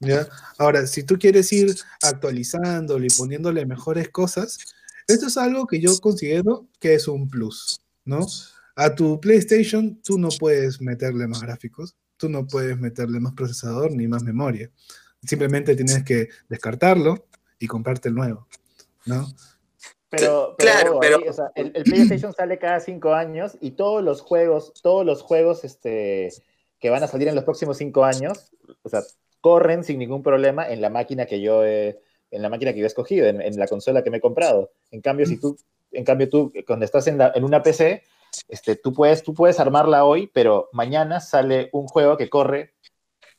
[0.00, 0.28] ¿ya?
[0.58, 4.58] Ahora, si tú quieres ir actualizándolo y poniéndole mejores cosas,
[5.06, 8.26] esto es algo que yo considero que es un plus, ¿no?
[8.74, 13.92] A tu PlayStation tú no puedes meterle más gráficos, tú no puedes meterle más procesador
[13.92, 14.70] ni más memoria.
[15.22, 17.26] Simplemente tienes que descartarlo
[17.58, 18.46] y comprarte el nuevo,
[19.06, 19.26] ¿no?
[20.08, 21.18] Pero, claro, pero...
[21.56, 26.32] el, PlayStation sale cada cinco años y todos los juegos, todos los juegos este,
[26.78, 28.52] que van a salir en los próximos cinco años,
[28.82, 29.02] o sea,
[29.40, 32.00] corren sin ningún problema en la máquina que yo he,
[32.30, 34.70] en la máquina que yo he escogido, en, la consola que me he comprado.
[34.90, 35.56] En cambio, si tú,
[35.90, 38.02] en cambio tú, cuando estás en, en una PC,
[38.48, 42.74] este, tú, puedes, tú puedes armarla hoy, pero mañana sale un juego que corre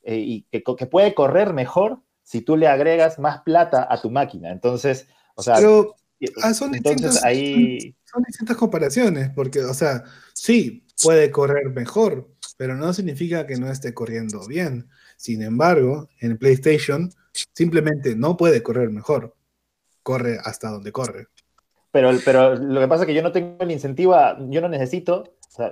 [0.03, 4.09] eh, y que, que, puede correr mejor si tú le agregas más plata a tu
[4.09, 4.51] máquina.
[4.51, 7.95] Entonces, o sea, ah, son, distintas, ahí...
[8.03, 13.71] son distintas comparaciones, porque, o sea, sí, puede correr mejor, pero no significa que no
[13.71, 14.89] esté corriendo bien.
[15.15, 17.11] Sin embargo, en PlayStation
[17.53, 19.35] simplemente no puede correr mejor.
[20.03, 21.27] Corre hasta donde corre.
[21.97, 24.15] Pero, pero lo que pasa es que yo no tengo el incentivo,
[24.49, 25.23] yo no necesito,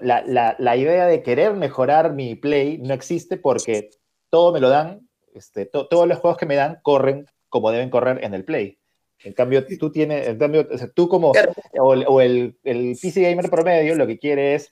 [0.02, 3.92] la, idea de querer mejorar mi play no existe porque
[4.32, 8.24] todo me lo dan, este, todos los juegos que me dan corren como deben correr
[8.24, 8.80] en el play.
[9.24, 11.32] En cambio, tú tienes, en cambio, tú como,
[11.78, 14.72] o, el, el, PC gamer promedio lo que quiere es,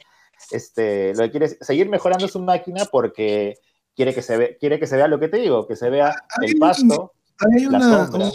[0.52, 3.58] este, lo que quiere es seguir mejorando su máquina porque
[3.96, 6.16] quiere que se, ve, quiere que se vea lo que te digo, que se vea
[6.42, 7.13] el pasto,
[7.70, 8.32] la sombra,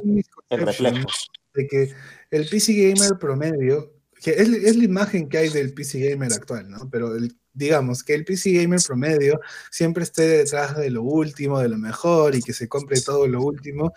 [0.51, 1.09] el reflejo.
[1.55, 1.89] De que
[2.31, 6.69] el PC Gamer promedio, que es, es, la imagen que hay del PC Gamer actual,
[6.69, 6.89] ¿no?
[6.91, 7.13] Pero
[7.53, 12.35] digamos que el PC Gamer promedio siempre esté detrás de lo último, de lo mejor
[12.35, 13.93] y que se compre todo lo último.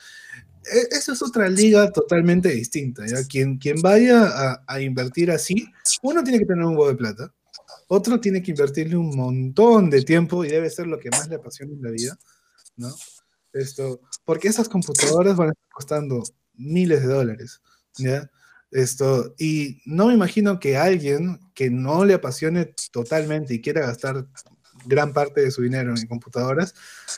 [0.63, 3.05] E, Esa es otra liga totalmente distinta.
[3.07, 3.25] ¿ya?
[3.27, 5.65] Quien, quien vaya a, a invertir así,
[6.03, 7.33] uno tiene que tener un huevo de plata
[7.93, 11.35] otro tiene que invertirle un montón de tiempo y debe ser lo que más le
[11.35, 12.17] apasiona en la vida,
[12.77, 12.87] ¿no?
[13.51, 17.61] Esto, porque esas computadoras van a estar costando miles de dólares,
[17.97, 18.29] ¿ya?
[18.71, 24.27] Esto, y no me imagino que alguien que no le apasione totalmente y quiera gastar
[24.85, 26.73] gran parte de su dinero en computadoras,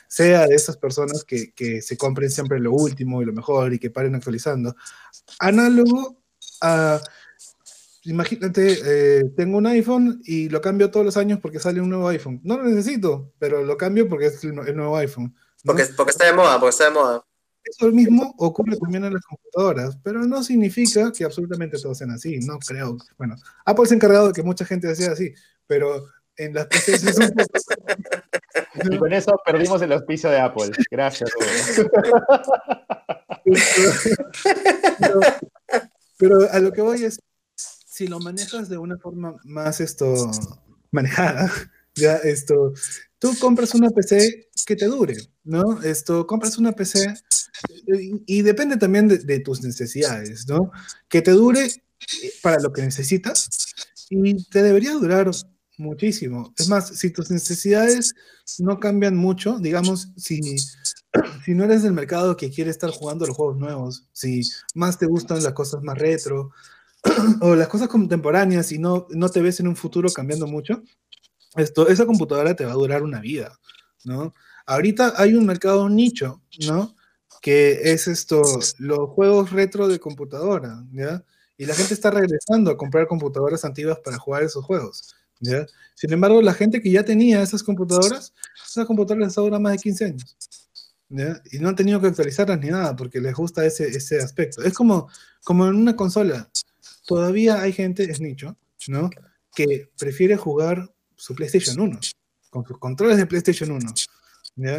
[0.08, 3.78] sea de esas personas que, que se compren siempre lo último y lo mejor y
[3.78, 4.74] que paren actualizando.
[5.38, 6.18] Análogo
[6.60, 7.00] a
[8.04, 12.08] imagínate, eh, tengo un iPhone y lo cambio todos los años porque sale un nuevo
[12.08, 12.40] iPhone.
[12.44, 15.34] No lo necesito, pero lo cambio porque es el, nuevo iPhone.
[15.64, 17.24] Porque, porque está de moda, porque está de moda.
[17.64, 22.38] Eso mismo ocurre también en las computadoras, pero no significa que absolutamente todos sean así,
[22.40, 22.96] no creo.
[23.16, 25.32] Bueno, Apple se ha encargado de que mucha gente sea así,
[25.66, 27.44] pero en las PCs es un poco...
[28.90, 30.70] Y con eso perdimos el auspicio de Apple.
[30.90, 31.30] Gracias.
[34.98, 35.20] pero,
[36.18, 37.18] pero a lo que voy es,
[37.56, 40.30] si lo manejas de una forma más esto
[40.90, 41.50] manejada,
[41.94, 42.72] ya esto,
[43.18, 45.82] tú compras una PC que te dure, ¿no?
[45.82, 47.14] Esto, compras una PC
[48.26, 50.70] y, depende también de, tus necesidades, ¿no?
[51.08, 51.68] Que te dure
[52.42, 53.48] para lo que necesitas
[54.10, 55.30] y te debería durar
[55.78, 56.52] muchísimo.
[56.56, 58.14] Es más, si tus necesidades
[58.58, 60.40] no cambian mucho, digamos, si,
[61.44, 64.42] si no eres del mercado que quiere estar jugando los juegos nuevos, si
[64.74, 66.50] más te gustan las cosas más retro
[67.40, 70.82] o las cosas contemporáneas y no, no te ves en un futuro cambiando mucho,
[71.56, 73.58] esto, esa computadora te va a durar una vida,
[74.04, 74.34] ¿no?
[74.66, 76.96] Ahorita hay un mercado nicho, ¿no?
[77.44, 78.40] Que es esto,
[78.78, 81.22] los juegos retro de computadora, ¿ya?
[81.58, 85.66] Y la gente está regresando a comprar computadoras antiguas para jugar esos juegos, ¿ya?
[85.94, 88.32] Sin embargo, la gente que ya tenía esas computadoras,
[88.66, 90.38] esas computadoras les duran más de 15 años,
[91.10, 91.42] ¿ya?
[91.52, 94.62] Y no han tenido que actualizarlas ni nada porque les gusta ese, ese aspecto.
[94.62, 95.10] Es como,
[95.42, 96.50] como en una consola,
[97.06, 98.56] todavía hay gente, es nicho,
[98.88, 99.10] ¿no?
[99.54, 102.00] Que prefiere jugar su PlayStation 1,
[102.48, 103.92] con sus controles de PlayStation 1.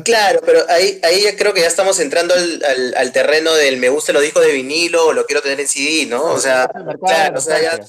[0.05, 4.21] Claro, pero ahí, ahí creo que ya estamos entrando al, terreno del me gusta los
[4.21, 6.23] discos de vinilo o lo quiero tener en CD, ¿no?
[6.23, 6.69] O sea,
[7.05, 7.79] claro, o sea, ya,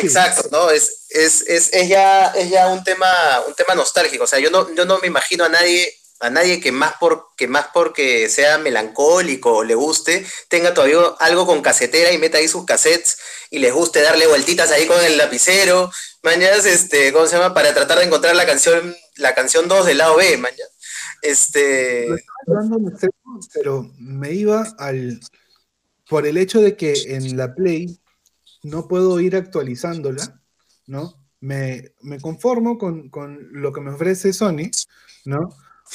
[0.00, 0.70] exacto, ¿no?
[0.70, 3.08] Es, es, es, es, ya, es ya un tema,
[3.48, 4.24] un tema nostálgico.
[4.24, 7.28] O sea, yo no, yo no me imagino a nadie a nadie que más, por,
[7.36, 12.38] que más porque sea melancólico o le guste, tenga todavía algo con casetera y meta
[12.38, 13.18] ahí sus cassettes
[13.50, 17.54] y les guste darle vueltitas ahí con el lapicero, mañana, este, ¿cómo se llama?
[17.54, 20.70] Para tratar de encontrar la canción, la canción 2 del lado B, mañana.
[21.22, 22.08] Este...
[23.54, 25.20] Pero me iba al...
[26.08, 28.00] Por el hecho de que en la Play
[28.62, 30.40] no puedo ir actualizándola,
[30.86, 31.14] ¿no?
[31.40, 34.70] Me, me conformo con, con lo que me ofrece Sony,
[35.26, 35.50] ¿no?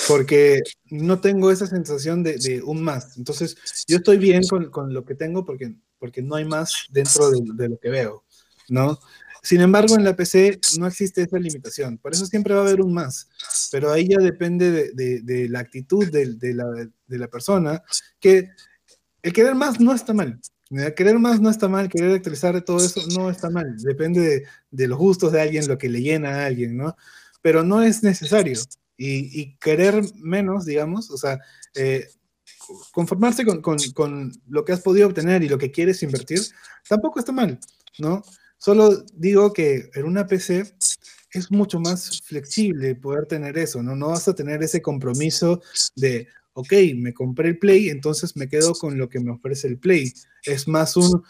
[0.08, 3.18] porque no tengo esa sensación de, de, un más.
[3.18, 3.56] Entonces,
[3.88, 7.42] yo estoy bien con, con, lo que tengo porque, porque no hay más dentro de,
[7.54, 8.24] de, lo que veo,
[8.70, 9.00] ¿no?
[9.44, 12.82] Sin embargo, en la PC no existe esa limitación, por eso siempre va a haber
[12.82, 13.30] un más,
[13.72, 16.66] pero ahí ya depende de, de la actitud de, la,
[17.08, 17.84] de la persona,
[18.20, 18.50] que
[19.22, 20.40] el querer más no está mal,
[20.96, 24.88] Querer más no está mal, querer actualizar todo eso no está mal, depende de, de,
[24.88, 26.96] los gustos de alguien, lo que le llena a alguien, ¿no?
[27.44, 28.60] Pero no es necesario
[28.98, 31.40] y, querer menos, digamos, o sea,
[31.76, 32.08] eh,
[32.92, 36.40] conformarse con, con, con, lo que has podido obtener y lo que quieres invertir,
[36.88, 37.60] tampoco está mal,
[38.00, 38.24] ¿no?
[38.64, 40.74] Solo digo que en una PC
[41.32, 43.94] es mucho más flexible poder tener eso, ¿no?
[43.94, 45.62] No vas a tener ese compromiso
[45.98, 49.80] de, ok, me compré el Play, entonces me quedo con lo que me ofrece el
[49.80, 50.14] Play.
[50.46, 51.24] Es más un,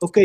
[0.00, 0.18] ok,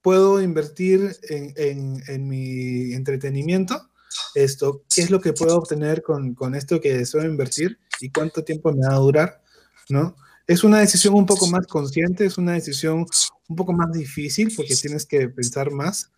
[0.00, 3.90] puedo invertir en, en, en mi entretenimiento
[4.36, 8.44] esto, qué es lo que puedo obtener con, con esto que deseo invertir y cuánto
[8.44, 9.42] tiempo me va a durar,
[9.88, 10.14] ¿no?
[10.46, 13.06] Es una decisión un poco más consciente, es una decisión
[13.48, 16.10] un poco más difícil porque tienes que pensar más,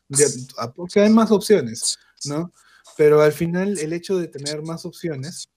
[0.74, 2.52] porque hay más opciones, ¿no?
[2.96, 5.48] Pero al final el hecho de tener más opciones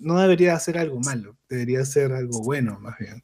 [0.00, 3.22] no debería ser algo malo, debería ser algo bueno más bien.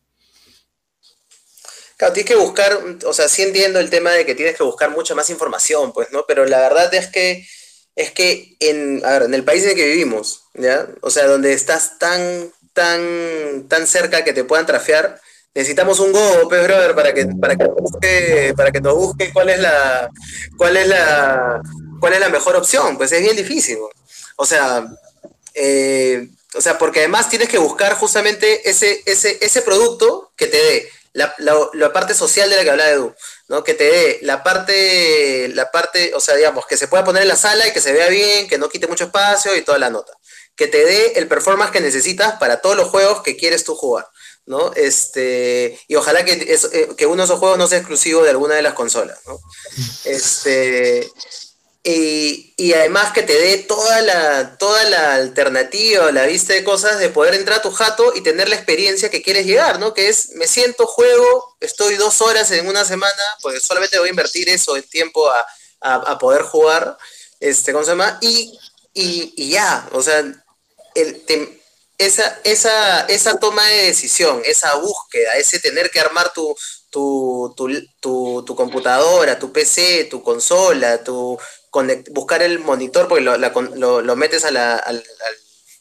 [1.96, 4.90] Claro, tienes que buscar, o sea, sí entiendo el tema de que tienes que buscar
[4.90, 6.24] mucha más información, pues, ¿no?
[6.26, 7.46] Pero la verdad es que
[7.96, 10.88] es que en, en el país en el que vivimos, ¿ya?
[11.00, 15.20] O sea, donde estás tan, tan, tan cerca que te puedan trafear,
[15.54, 19.60] necesitamos un go, pues, brother, para que, para que, para que nos busque cuál es
[19.60, 20.10] la,
[20.56, 21.62] cuál es la,
[22.00, 22.96] cuál es la mejor opción.
[22.96, 23.78] Pues es bien difícil.
[24.36, 24.86] O sea,
[25.54, 30.56] eh, o sea, porque además tienes que buscar justamente ese, ese, ese producto que te
[30.56, 33.14] dé la, la, parte social de la que hablaba Edu.
[33.48, 33.62] ¿no?
[33.62, 37.28] Que te dé la parte, la parte, o sea, digamos, que se pueda poner en
[37.28, 39.90] la sala y que se vea bien, que no quite mucho espacio y toda la
[39.90, 40.12] nota.
[40.56, 44.06] Que te dé el performance que necesitas para todos los juegos que quieres tú jugar,
[44.46, 44.72] ¿no?
[44.74, 48.54] Este, y ojalá que, eh, que uno de esos juegos no sea exclusivo de alguna
[48.54, 49.38] de las consolas, ¿no?
[50.04, 51.10] Este,
[51.86, 57.10] y, además que te dé toda la, toda la alternativa, la vista de cosas de
[57.10, 59.92] poder entrar a tu jato y tener la experiencia que quieres llegar, ¿no?
[59.92, 64.10] Que es, me siento, juego, estoy dos horas en una semana, pues solamente voy a
[64.10, 65.46] invertir eso en tiempo a,
[66.18, 66.96] poder jugar,
[67.40, 68.18] este, ¿cómo se llama?
[68.22, 68.58] Y,
[68.94, 70.24] y, ya, o sea,
[70.94, 71.60] el,
[71.98, 76.54] esa, esa, esa toma de decisión, esa búsqueda, ese tener que armar tu,
[76.90, 77.54] tu,
[78.00, 81.38] tu, tu computadora, tu PC, tu consola, tu,
[82.10, 85.04] buscar el monitor porque lo, metes al,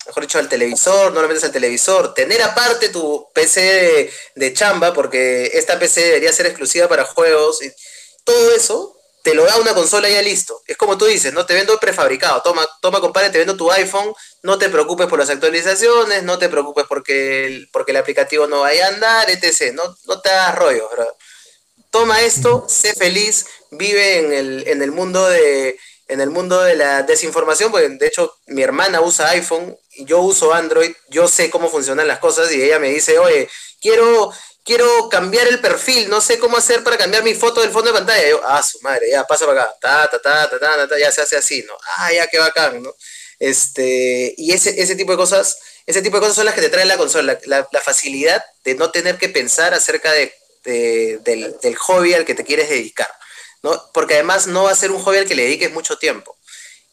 [0.08, 4.94] mejor dicho, al televisor, no lo metes al televisor, tener aparte tu PC de, chamba,
[4.94, 7.72] porque esta PC debería ser exclusiva para juegos, y
[8.24, 8.93] todo eso,
[9.24, 10.62] te lo da una consola ya listo.
[10.68, 12.42] Es como tú dices, no te vendo prefabricado.
[12.42, 14.14] Toma, toma, compadre, te vendo tu iPhone.
[14.44, 18.62] No te preocupes por las actualizaciones, no te preocupes porque el, porque el aplicativo no
[18.62, 19.74] vaya a andar, etc.
[19.74, 21.14] No, no te hagas rollo, ¿verdad?
[21.90, 26.76] Toma esto, sé feliz, vive en el, en el mundo de en el mundo de
[26.76, 31.70] la desinformación, porque de hecho mi hermana usa iPhone, yo uso Android, yo sé cómo
[31.70, 33.50] funcionan las cosas y ella me dice, oye,
[33.82, 34.32] quiero,
[34.64, 37.98] quiero cambiar el perfil, no sé cómo hacer para cambiar mi foto del fondo de
[37.98, 38.30] pantalla.
[38.30, 41.22] yo, ah, su madre, ya pasa para acá, ta, ta, ta, ta, ta, ya se
[41.22, 41.78] hace así, ¿no?
[41.98, 42.96] Ah, ya, qué bacán, ¿no?
[43.40, 46.70] Este, y ese, ese tipo de cosas, ese tipo de cosas son las que te
[46.70, 51.76] traen la consola, la, facilidad de no tener que pensar acerca de, de, del, del
[51.76, 53.10] hobby al que te quieres dedicar.
[53.64, 53.82] ¿no?
[53.94, 56.38] Porque además no va a ser un hobby al que le dediques mucho tiempo.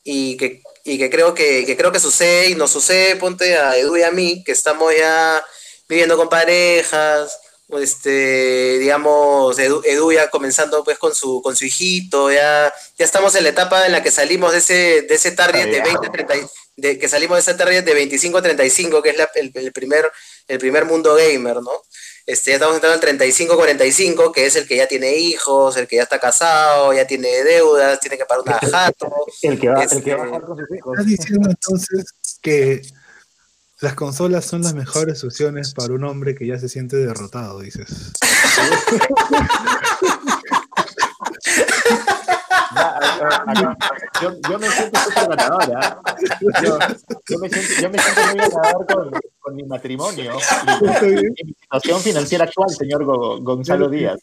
[0.03, 3.77] Y que, y que creo que, que, creo que sucede y nos sucede, ponte a
[3.77, 5.45] Edu y a mí, que estamos ya
[5.89, 7.39] viviendo con parejas,
[7.79, 13.35] este, digamos, Edu, Edu, ya comenzando pues con su, con su hijito, ya, ya estamos
[13.35, 16.35] en la etapa en la que salimos de ese, de ese target de 20, 30,
[16.77, 19.73] de, que salimos de ese target de 25 a 35, que es la, el, el,
[19.73, 20.11] primer,
[20.49, 21.83] el primer mundo gamer, ¿no?
[22.27, 25.97] Este, ya estamos entrando al 35-45, que es el que ya tiene hijos, el que
[25.97, 29.11] ya está casado, ya tiene deudas, tiene que pagar una jato.
[29.43, 30.93] El que va, este, el que va a con sus hijos.
[30.99, 32.83] Estás diciendo entonces que
[33.81, 38.13] las consolas son las mejores opciones para un hombre que ya se siente derrotado, dices.
[44.23, 46.01] yo, yo, me siento súper ganadora.
[46.41, 46.79] Yo,
[47.29, 50.37] yo, me siento, yo me siento muy ganador con, con mi matrimonio
[51.03, 53.05] y, y, mi situación financiera actual, señor
[53.43, 54.21] Gonzalo Díaz.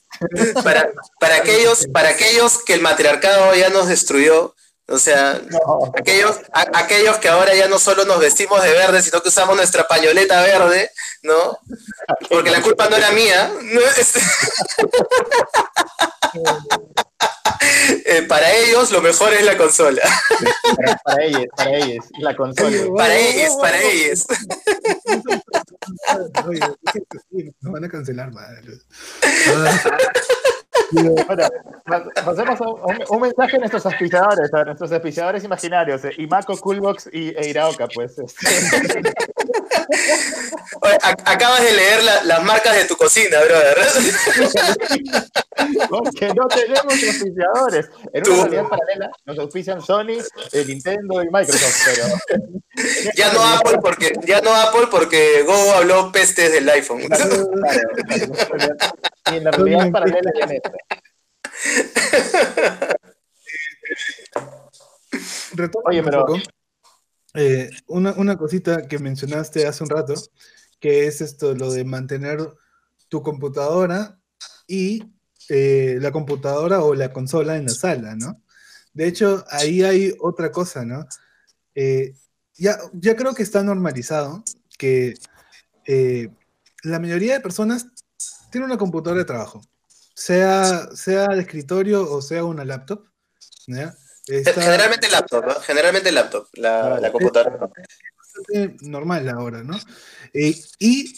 [0.64, 0.90] Para,
[1.20, 4.56] para, aquellos, para aquellos que el matriarcado ya nos destruyó,
[4.90, 5.92] o sea, no.
[5.98, 9.58] aquellos, a, aquellos que ahora ya no solo nos vestimos de verde, sino que usamos
[9.58, 10.92] nuestra pañoleta verde,
[11.24, 11.60] ¿no?
[12.30, 13.52] Porque la culpa no era mía.
[13.64, 13.82] ¿no?
[18.06, 20.02] eh, para ellos lo mejor es la consola.
[20.78, 22.78] Para, para ellos, para ellos, la consola.
[22.96, 24.26] Para ellos, para ellos.
[27.62, 28.62] Nos van a cancelar, madre.
[30.92, 31.50] Bueno,
[32.26, 37.10] pasemos a un, un, mensaje a nuestros auspiciadores, a nuestros auspiciadores imaginarios, eh, Imaco, Coolbox
[37.12, 38.16] y e Iraoka, pues.
[40.82, 43.78] Oye, acabas de leer la, las marcas de tu cocina, brother.
[45.90, 47.90] Porque no tenemos auspiciadores.
[48.14, 50.20] En una realidad paralela nos auspician Sony,
[50.52, 52.06] eh, Nintendo y Microsoft, pero.
[53.16, 57.08] ya no Apple porque ya no Apple porque Go habló pestes del iPhone.
[57.08, 57.80] Claro, claro,
[59.32, 60.72] y en la realidad paralela ya esto.
[65.86, 66.26] Oye, pero
[67.34, 70.14] eh, una, una cosita que mencionaste hace un rato,
[70.80, 72.40] que es esto, lo de mantener
[73.10, 74.20] tu computadora
[74.68, 75.04] y
[75.50, 78.42] eh, la computadora o la consola en la sala, ¿no?
[78.94, 81.08] De hecho, ahí hay otra cosa, ¿no?
[81.76, 82.16] Eh,
[82.56, 84.44] ya, ya creo que está normalizado
[84.78, 85.14] que
[85.86, 86.30] eh,
[86.84, 87.88] la mayoría de personas
[88.58, 89.62] tiene una computadora de trabajo,
[90.16, 93.06] sea, sea de escritorio o sea una laptop.
[93.68, 93.96] ¿ya?
[94.26, 95.54] Está, Generalmente laptop, ¿no?
[95.62, 97.70] Generalmente laptop, la, la computadora.
[98.50, 99.78] Es normal ahora, ¿no?
[100.34, 101.14] Eh, y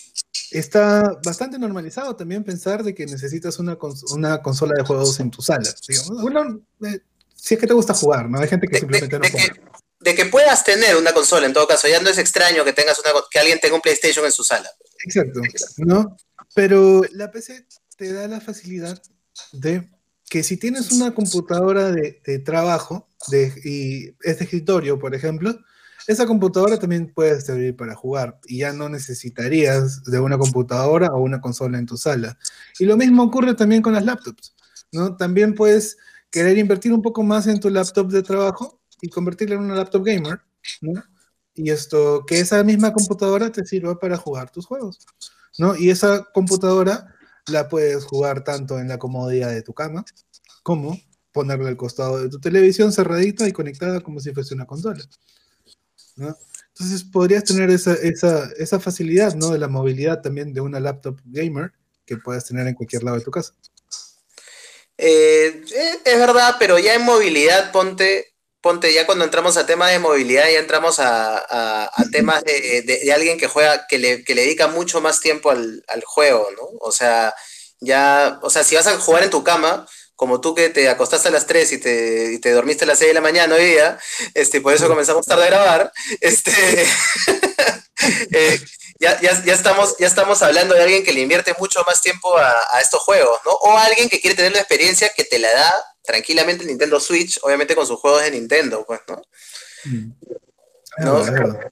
[0.51, 5.31] está bastante normalizado también pensar de que necesitas una, cons una consola de juegos en
[5.31, 5.73] tu sala.
[5.87, 6.21] Digamos.
[6.21, 6.99] Bueno, eh,
[7.33, 8.41] si es que te gusta jugar, ¿no?
[8.41, 9.53] Hay gente que de, simplemente de, no juega.
[9.53, 9.61] Que,
[10.01, 12.99] de que puedas tener una consola, en todo caso, ya no es extraño que tengas
[12.99, 14.69] una, que alguien tenga un PlayStation en su sala.
[15.05, 15.39] Exacto,
[15.77, 16.17] ¿no?
[16.55, 17.65] Pero la PC
[17.97, 19.01] te da la facilidad
[19.53, 19.89] de
[20.29, 23.07] que si tienes una computadora de, trabajo
[23.63, 25.57] y es de escritorio, por ejemplo,
[26.07, 31.21] esa computadora también puede servir para jugar y ya no necesitarías de una computadora o
[31.21, 32.37] una consola en tu sala.
[32.79, 34.55] Y lo mismo ocurre también con las laptops,
[34.91, 35.17] ¿no?
[35.17, 35.97] También puedes
[36.29, 40.03] querer invertir un poco más en tu laptop de trabajo y convertirla en una laptop
[40.03, 40.39] gamer,
[40.81, 41.03] ¿no?
[41.55, 45.05] Y esto, que esa misma computadora te sirva para jugar tus juegos,
[45.59, 45.75] ¿no?
[45.75, 47.13] Y esa computadora
[47.47, 50.05] la puedes jugar tanto en la comodidad de tu cama
[50.63, 50.99] como
[51.31, 55.03] ponerla al costado de tu televisión cerradita y conectada como si fuese una consola.
[56.15, 56.35] ¿no?
[56.69, 59.49] Entonces podrías tener esa, esa, esa, facilidad ¿no?
[59.49, 61.73] de la movilidad también de una laptop gamer
[62.05, 63.53] que puedas tener en cualquier lado de tu casa.
[64.97, 65.63] Eh,
[66.05, 68.28] es verdad, pero ya en movilidad, ponte,
[68.61, 71.37] ponte ya cuando entramos a temas de movilidad, ya entramos a,
[71.87, 75.21] a, temas de, de, de, alguien que juega, que le, que le dedica mucho más
[75.21, 76.63] tiempo al, al, juego, ¿no?
[76.81, 77.33] O sea,
[77.79, 81.29] ya, o sea, si vas a jugar en tu cama, como tú que te acostaste
[81.29, 83.65] a las 3 y te, y te dormiste a las 6 de la mañana hoy
[83.65, 83.97] día,
[84.33, 86.51] este, por eso comenzamos tarde a grabar, este,
[88.33, 88.59] eh,
[88.99, 92.37] ya, ya, ya, estamos, ya estamos hablando de alguien que le invierte mucho más tiempo
[92.37, 93.51] a, a, estos juegos, ¿no?
[93.51, 95.73] O alguien que quiere tener la experiencia que te la da
[96.09, 99.21] tranquilamente el Nintendo Switch, obviamente con sus juegos de Nintendo, pues, ¿no?
[99.85, 100.11] Mm.
[101.01, 101.69] Ah,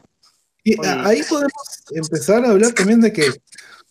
[0.63, 1.53] y ahí podemos
[1.89, 3.31] empezar a hablar también de que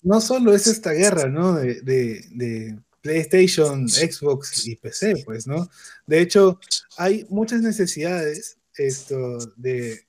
[0.03, 1.55] no solo es esta guerra, ¿no?
[1.55, 5.69] De, PlayStation, Xbox y PC, pues, ¿no?
[6.07, 6.59] De hecho,
[6.97, 10.07] hay muchas necesidades esto, de,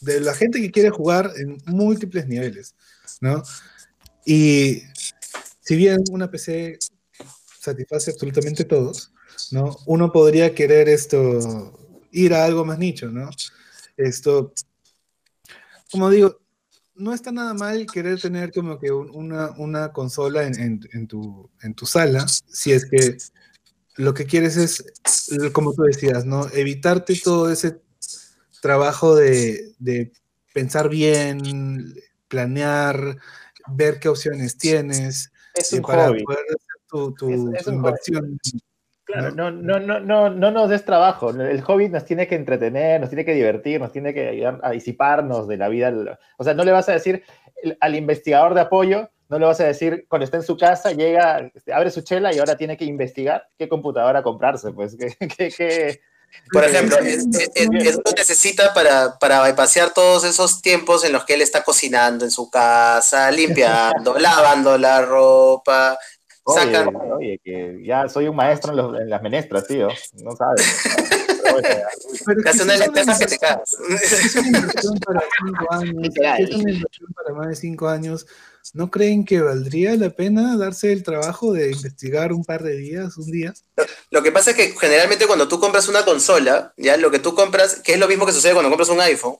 [0.00, 2.74] de la gente que quiere jugar en múltiples niveles,
[3.22, 3.42] ¿no?
[4.26, 4.82] Y
[5.60, 6.78] si bien una PC
[7.60, 9.13] satisface absolutamente todos,
[9.54, 9.78] ¿no?
[9.86, 11.72] Uno podría querer esto,
[12.10, 13.30] ir a algo más nicho, ¿no?
[13.96, 14.52] Esto,
[15.92, 16.40] como digo,
[16.96, 22.26] no está nada mal querer tener como que una, consola en, tu, en tu sala,
[22.28, 23.16] si es que
[23.96, 24.84] lo que quieres es,
[25.52, 26.48] como tú decías, ¿no?
[26.48, 27.80] Evitarte todo ese
[28.60, 29.72] trabajo de,
[30.52, 31.94] pensar bien,
[32.26, 33.18] planear,
[33.68, 38.36] ver qué opciones tienes, es un para poder hacer tu, inversión.
[39.14, 41.30] Claro, no, no, no, no, no nos des trabajo.
[41.30, 44.70] El hobby nos tiene que entretener, nos tiene que divertir, nos tiene que ayudar a
[44.70, 46.18] disiparnos de la vida.
[46.36, 47.22] O sea, no le vas a decir
[47.80, 51.50] al investigador de apoyo, no le vas a decir cuando está en su casa, llega,
[51.54, 54.72] este, abre su chela y ahora tiene que investigar qué computadora comprarse.
[54.72, 56.00] Pues, ¿Qué,
[56.52, 57.20] Por ejemplo, él,
[58.16, 62.50] necesita para, para pasear todos esos tiempos en los que él está cocinando en su
[62.50, 65.96] casa, limpiando, lavando la ropa,
[66.44, 66.84] Oye,
[67.16, 69.88] oye, que ya soy un maestro en, las menestras, tío.
[70.22, 70.64] No sabes.
[72.44, 73.76] Es una lenteja que te cagas.
[74.02, 76.08] Es una inversión para cinco años.
[76.38, 78.26] Es una inversión para más de cinco años.
[78.72, 83.16] ¿No creen que valdría la pena darse el trabajo de investigar un par de días,
[83.18, 83.52] un día?
[84.10, 87.34] Lo que pasa es que generalmente cuando tú compras una consola, ya lo que tú
[87.34, 89.36] compras, que es lo mismo que sucede cuando compras un iPhone,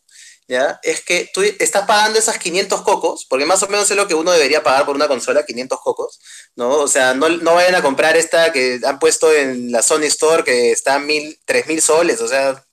[0.49, 0.79] ¿ya?
[0.83, 4.15] Es que tú estás pagando esas 500 cocos, porque más o menos es lo que
[4.15, 6.21] uno debería pagar por una consola, 500 cocos,
[6.57, 6.71] ¿no?
[6.71, 10.45] O sea, no, no vayan a comprar esta que han puesto en la Sony Store
[10.45, 12.65] que está a mil, 3000 soles, o sea,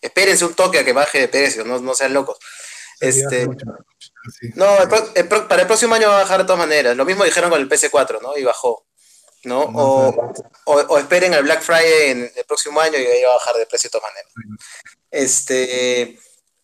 [0.00, 2.38] espérense un toque a que baje de precio, no, no sean locos.
[3.00, 3.48] Este,
[4.54, 4.76] no,
[5.48, 6.94] para el próximo año va a bajar de todas maneras.
[6.96, 8.36] Lo mismo dijeron con el PS4, ¿no?
[8.36, 8.84] Y bajó.
[9.44, 9.62] ¿no?
[9.62, 10.32] O,
[10.66, 13.66] o, esperen al Black Friday en el próximo año y ahí va a bajar de
[13.66, 14.32] precio de todas maneras.
[15.10, 16.18] Este,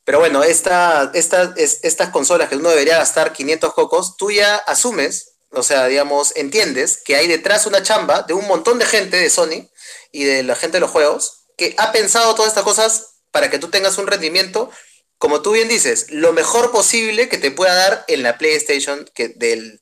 [0.06, 5.32] pero bueno, esta, esta, estas consolas que uno debería gastar 500 cocos, tú ya asumes,
[5.50, 9.28] o sea, digamos, entiendes que hay detrás una chamba de un montón de gente de
[9.28, 9.68] Sony
[10.12, 13.58] y de la gente de los juegos que ha pensado todas estas cosas para que
[13.58, 14.70] tú tengas un rendimiento,
[15.18, 19.30] como tú bien dices, lo mejor posible que te pueda dar en la PlayStation que
[19.30, 19.80] de,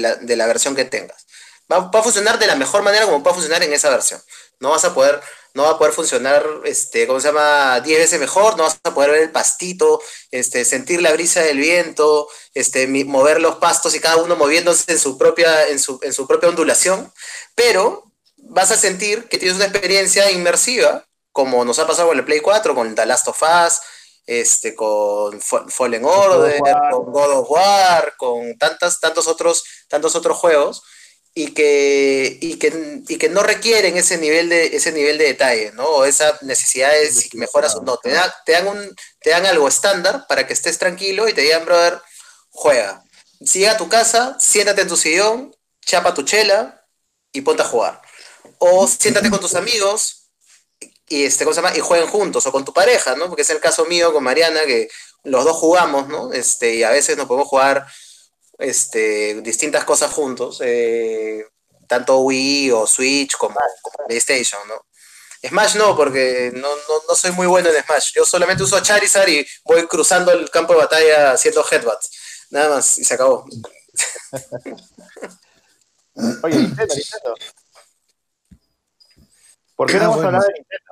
[0.00, 1.24] la, de, la, versión que tengas.
[1.70, 4.20] Va, va, a funcionar de la mejor manera como va a funcionar en esa versión.
[4.58, 5.20] No vas a poder
[5.56, 7.80] no va a poder funcionar, este, ¿cómo se llama?
[7.80, 11.56] 10 veces mejor, no vas a poder ver el pastito, este, sentir la brisa del
[11.56, 16.12] viento, este, mover los pastos y cada uno moviéndose en su propia, en su, en
[16.12, 17.10] su propia ondulación,
[17.54, 18.04] pero
[18.36, 22.40] vas a sentir que tienes una experiencia inmersiva, como nos ha pasado con el Play
[22.40, 23.80] 4, con The Last of Us,
[24.26, 30.82] este, con Fallen Order, con God of War, con tantas, tantos, otros, tantos otros juegos
[31.38, 35.70] y que, y que, y que no requieren ese nivel de, ese nivel de detalle,
[35.72, 35.84] ¿no?
[35.84, 37.98] O esa necesidad de si mejoras o no.
[37.98, 38.10] Te,
[38.46, 42.00] te, dan un, te dan algo estándar para que estés tranquilo y te digan, brother,
[42.48, 43.04] juega.
[43.44, 46.82] Si llega a tu casa, siéntate en tu sillón, chapa tu chela
[47.32, 48.00] y ponte a jugar.
[48.56, 50.30] O siéntate con tus amigos
[51.06, 53.28] y, este, ¿cómo y jueguen juntos, o con tu pareja, ¿no?
[53.28, 54.88] Porque es el caso mío con Mariana, que
[55.24, 56.32] los dos jugamos, ¿no?
[56.32, 57.86] Este, y a veces nos podemos jugar
[58.58, 61.46] este, distintas cosas juntos, eh,
[61.86, 63.56] tanto Wii o Switch como,
[64.06, 64.86] PlayStation, ¿no?
[65.46, 66.68] Smash no, porque no,
[67.14, 68.12] soy muy bueno en Smash.
[68.14, 72.10] Yo solamente uso Charizard y voy cruzando el campo de batalla haciendo headbutts.
[72.50, 73.44] Nada más, y se acabó.
[76.42, 77.34] Oye, Nintendo, Nintendo.
[79.76, 80.86] ¿Por qué no ah, vamos a hablar de Nintendo?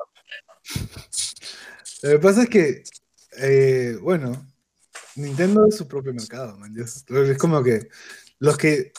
[2.02, 2.84] Lo que pasa es que,
[3.38, 4.53] eh, bueno,
[5.16, 6.74] Nintendo es su propio mercado, man.
[6.78, 7.04] Es,
[7.38, 7.88] como que
[8.38, 8.92] los que.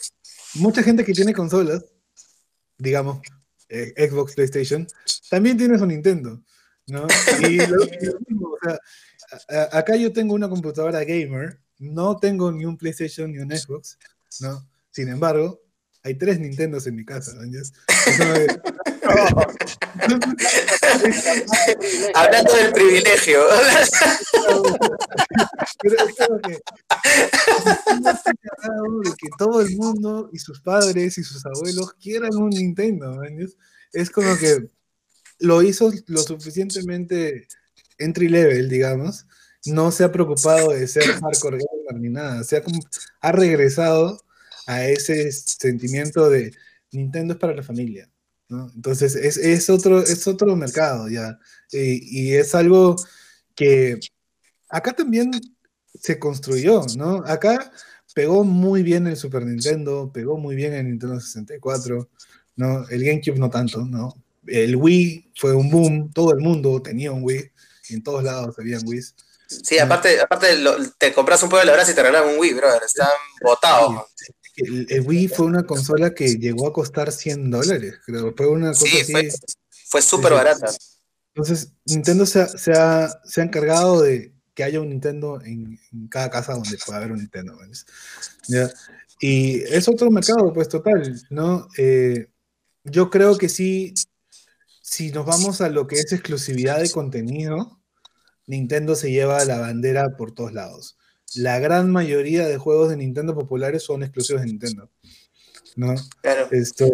[0.54, 1.84] Mucha gente que tiene consolas,
[2.78, 3.20] digamos,
[3.68, 4.86] eh, Xbox, PlayStation,
[5.28, 6.40] también tiene su Nintendo,
[6.86, 7.06] ¿no?
[7.40, 12.78] Y lo, mismo, o sea, acá yo tengo una computadora gamer, no tengo ni un
[12.78, 13.98] PlayStation ni un Xbox,
[14.40, 14.66] ¿no?
[14.90, 15.60] Sin embargo,
[16.06, 17.42] hay tres Nintendos en mi casa, ¿no?
[22.14, 23.40] Hablando del privilegio.
[25.80, 26.06] Creo
[26.42, 26.60] que,
[29.18, 33.20] que todo el mundo y sus padres y sus abuelos quieran un Nintendo.
[33.92, 34.68] Es como que
[35.40, 37.48] lo hizo lo suficientemente
[37.98, 39.26] entry level, digamos.
[39.64, 42.44] No se ha preocupado de ser hardcore gamer ni nada.
[42.44, 42.62] Se ha,
[43.22, 44.20] ha regresado
[44.66, 46.52] a ese sentimiento de
[46.92, 48.10] Nintendo es para la familia.
[48.48, 48.70] ¿no?
[48.74, 51.38] Entonces, es, es, otro, es otro mercado ya.
[51.72, 52.96] Y, y es algo
[53.54, 53.98] que
[54.68, 55.30] acá también
[56.00, 57.24] se construyó, ¿no?
[57.26, 57.72] Acá
[58.14, 62.08] pegó muy bien el Super Nintendo, pegó muy bien el Nintendo 64,
[62.56, 62.88] ¿no?
[62.88, 64.14] El GameCube no tanto, ¿no?
[64.46, 67.50] El Wii fue un boom, todo el mundo tenía un Wii,
[67.90, 69.02] en todos lados había Wii.
[69.48, 70.48] Sí, aparte, aparte
[70.98, 73.08] te compras un pueblo de la y te regalaban un Wii, brother, están
[73.42, 74.04] botados.
[74.56, 78.34] El, Wii fue una consola que llegó a costar 100 dólares, creo.
[78.34, 79.28] Fue una cosa sí, Fue,
[79.86, 80.74] fue súper barata.
[81.34, 85.78] Entonces, Nintendo se ha, se, ha, se ha, encargado de que haya un Nintendo en,
[85.92, 87.58] en cada casa donde pueda haber un Nintendo.
[88.48, 88.70] ¿ya?
[89.20, 91.68] Y es otro mercado, pues total, ¿no?
[91.78, 92.28] Eh,
[92.84, 93.94] yo creo que sí,
[94.82, 97.80] si nos vamos a lo que es exclusividad de contenido,
[98.46, 100.96] Nintendo se lleva la bandera por todos lados.
[101.34, 104.88] La gran mayoría de juegos de Nintendo populares son exclusivos de Nintendo.
[105.76, 105.94] ¿no?
[106.22, 106.48] Claro.
[106.50, 106.88] Esto,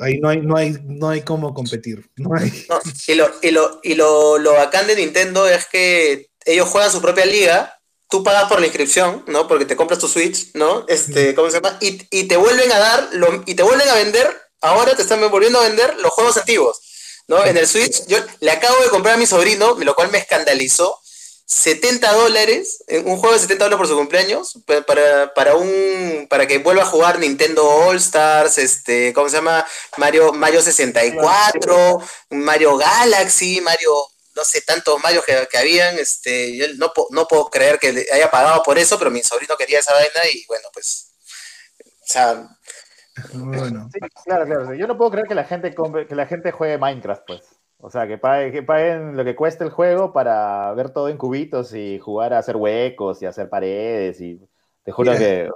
[0.00, 2.08] ahí no hay, no hay, no hay cómo competir.
[2.16, 2.66] No hay.
[3.06, 7.02] y lo, y, lo, y lo, lo bacán de Nintendo es que ellos juegan su
[7.02, 9.46] propia liga, tú pagas por la inscripción, ¿no?
[9.46, 10.86] Porque te compras tu Switch, ¿no?
[10.88, 11.76] Este, ¿cómo se llama?
[11.80, 15.20] Y, y, te vuelven a dar, lo, y te vuelven a vender, ahora te están
[15.30, 16.80] volviendo a vender los juegos antiguos.
[17.28, 17.44] ¿no?
[17.44, 20.97] En el Switch, yo le acabo de comprar a mi sobrino, lo cual me escandalizó,
[21.50, 26.58] 70 dólares, un juego de 70 dólares por su cumpleaños, para, para, un, para que
[26.58, 29.66] vuelva a jugar Nintendo All Stars, este, ¿cómo se llama?
[29.96, 33.94] Mario, Mario 64, Mario Galaxy, Mario,
[34.36, 38.30] no sé, tantos Mario que, que habían, este, yo no, no puedo creer que haya
[38.30, 41.14] pagado por eso, pero mi sobrino quería esa vaina y bueno, pues,
[41.80, 42.46] o sea,
[43.32, 43.88] bueno.
[43.90, 44.74] Sí, claro, claro.
[44.74, 47.42] Yo no puedo creer que la gente que la gente juegue Minecraft, pues.
[47.78, 51.98] O sea, que, paguen lo que cueste el juego para ver todo en cubitos y
[51.98, 54.40] jugar a hacer huecos y hacer paredes y
[54.82, 55.48] te juro que...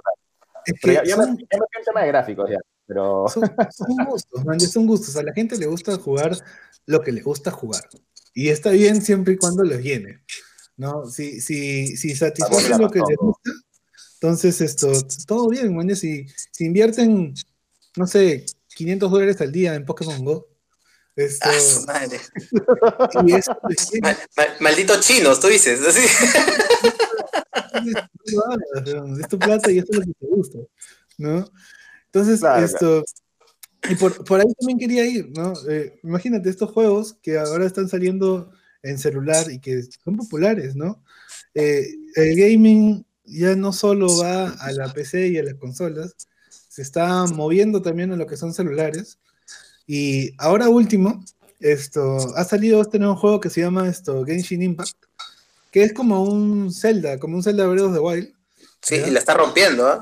[1.05, 1.47] ya, me, el
[1.85, 3.27] tema de gráficos ya, pero...
[3.27, 3.43] Son,
[4.07, 5.17] gustos, man, son gustos.
[5.17, 6.37] A la gente le gusta jugar
[6.85, 7.83] lo que le gusta jugar.
[8.33, 10.21] Y está bien siempre y cuando los llene.
[10.77, 11.05] ¿no?
[11.05, 13.51] Si, si, si satisface lo que les gusta,
[14.15, 14.91] entonces esto,
[15.27, 15.93] todo bien, man.
[15.95, 17.33] Si, si invierten
[17.95, 18.45] no sé,
[18.75, 20.47] 500 dólares al día en Pokémon Go.
[21.15, 21.49] Esto...
[21.49, 22.19] Ah, madre.
[24.59, 25.79] maldito chinos, tú dices.
[25.85, 26.01] Así.
[29.19, 30.59] es tu plata y esto es lo que te gusta,
[31.17, 31.45] ¿no?
[32.05, 33.03] Entonces, esto...
[33.89, 35.53] Y por, por, ahí también quería ir, ¿no?
[35.67, 38.49] Eh, imagínate estos juegos que ahora están saliendo
[38.81, 41.03] en celular y que son populares, ¿no?
[41.53, 41.85] Eh,
[42.15, 46.15] el gaming ya no solo va a la PC y a las consolas,
[46.49, 49.19] se está moviendo también en lo que son celulares.
[49.85, 51.23] Y ahora último,
[51.59, 54.97] esto, ha salido este nuevo juego que se llama esto, Genshin Impact,
[55.71, 58.33] que es como un Zelda, como un Zelda Breath of the Wild.
[58.81, 59.97] Sí, y la está rompiendo, ¿eh?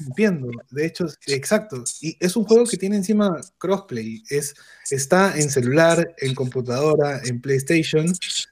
[0.00, 1.82] Rompiendo, de hecho, exacto.
[2.00, 4.22] Y es un juego que tiene encima crossplay.
[4.28, 4.54] Es,
[4.90, 8.06] está en celular, en computadora, en PlayStation,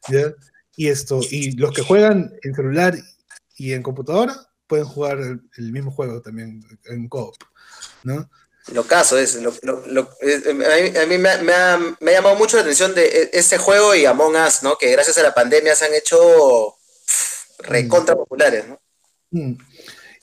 [0.09, 0.33] ¿ya?
[0.77, 2.97] Y esto, y los que juegan en celular
[3.57, 7.35] y en computadora pueden jugar el, mismo juego también en coop,
[8.05, 8.29] ¿no?
[8.73, 13.31] Lo caso es, lo, eh, a mí, me, ha, llamado mucho la atención de e,
[13.33, 14.77] ese juego y Among Us, ¿no?
[14.77, 16.75] Que gracias a la pandemia se han hecho
[17.61, 18.81] recontra populares, ¿no?
[19.31, 19.59] Mm.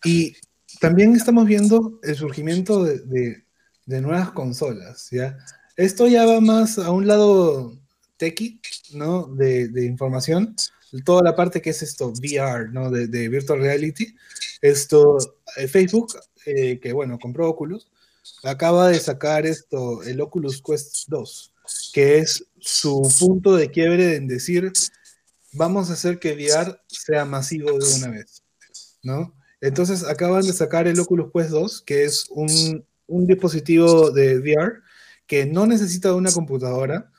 [0.03, 0.35] Y
[0.81, 3.43] también estamos viendo el surgimiento de,
[3.85, 5.37] nuevas consolas, ¿ya?
[5.77, 7.79] Esto ya va más a un lado
[8.17, 8.59] techie,
[8.91, 9.27] ¿no?
[9.27, 10.55] De, de información,
[11.01, 12.91] toda la parte que es esto, VR, ¿no?
[12.91, 14.15] De, Virtual Reality.
[14.61, 15.17] Esto,
[15.57, 16.13] eh, Facebook,
[16.45, 17.89] eh, que bueno, compró Oculus,
[18.43, 21.53] acaba de sacar esto, el Oculus Quest 2,
[21.93, 24.71] que es su punto de quiebre en decir,
[25.53, 28.43] vamos a hacer que VR sea masivo de una vez,
[29.01, 29.33] ¿no?
[29.61, 34.81] Entonces acaban de sacar el Oculus Quest 2, que es un, un dispositivo de VR
[35.27, 37.11] que no necesita una computadora,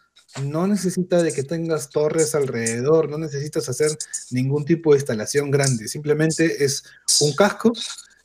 [0.43, 3.97] no necesita de que tengas torres alrededor, no necesitas hacer
[4.31, 6.83] ningún tipo de instalación grande, simplemente es
[7.21, 7.73] un casco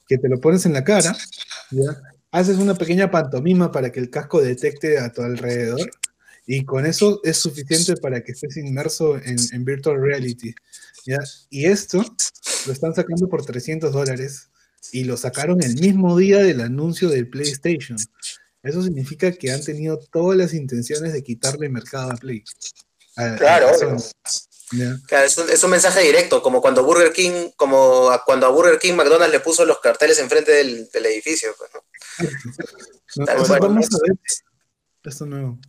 [0.07, 1.15] que te lo pones en la cara,
[1.69, 2.01] ¿ya?
[2.31, 5.89] Haces una pequeña pantomima para que el casco detecte a tu alrededor
[6.45, 10.53] y con eso es suficiente para que estés inmerso en, virtual reality.
[11.05, 11.19] ¿ya?
[11.49, 12.03] Y esto
[12.65, 14.49] lo están sacando por 300 dólares
[14.91, 17.97] y lo sacaron el mismo día del anuncio del PlayStation.
[18.63, 22.43] Eso significa que han tenido todas las intenciones de quitarle mercado a Play.
[23.37, 29.31] claro, es, un, mensaje directo, como cuando Burger King, como cuando a Burger King McDonald's
[29.31, 31.55] le puso los carteles enfrente del, edificio.
[31.57, 31.69] Pues,
[33.15, 34.17] vamos a ver
[35.03, 35.59] esto nuevo.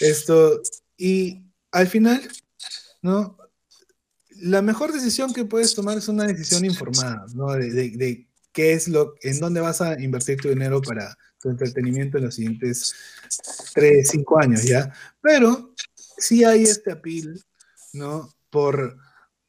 [0.00, 0.60] esto,
[0.96, 1.42] y
[1.72, 2.22] al final,
[3.02, 3.36] ¿no?
[4.36, 7.52] La mejor decisión que puedes tomar es una decisión informada, ¿no?
[7.52, 8.26] de
[8.56, 12.36] qué es lo, en dónde vas a invertir tu dinero para tu entretenimiento en los
[12.36, 12.94] siguientes
[13.74, 14.90] 3, 5 años, ¿ya?
[15.20, 15.74] Pero
[16.16, 17.44] sí hay este apil,
[17.92, 18.34] ¿no?
[18.48, 18.96] Por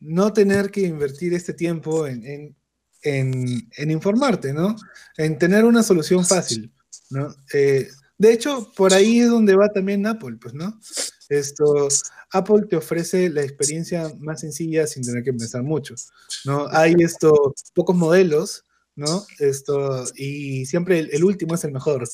[0.02, 2.56] no tener que invertir este tiempo en, en,
[3.04, 4.76] informarte, ¿no?
[5.18, 6.72] En tener una solución fácil,
[7.10, 7.34] ¿no?
[7.54, 7.88] Eh,
[8.18, 10.80] de hecho, por ahí es donde va también Apple, pues, ¿no?
[11.30, 11.88] Esto,
[12.32, 15.94] Apple te ofrece la experiencia más sencilla sin tener que pensar mucho,
[16.46, 16.68] ¿no?
[16.72, 18.64] Hay esto, pocos modelos,
[18.96, 19.26] ¿no?
[19.40, 22.08] Esto, y siempre el, último es el mejor,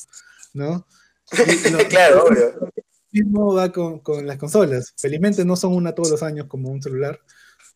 [0.52, 0.86] ¿no?
[1.88, 2.70] claro, obvio.
[3.10, 4.92] mismo va con, con, las consolas.
[4.98, 7.18] Felizmente no son una todos los años como un celular,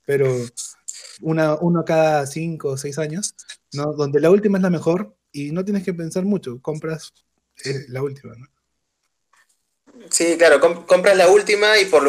[0.04, 0.28] pero
[1.20, 3.34] una, uno cada cinco o seis años,
[3.72, 3.92] ¿no?
[3.92, 7.12] Donde la última es la mejor y no tienes que pensar mucho, compras
[7.64, 8.46] eh, la última, ¿no?
[10.10, 12.06] Sí, claro, compras la última y por,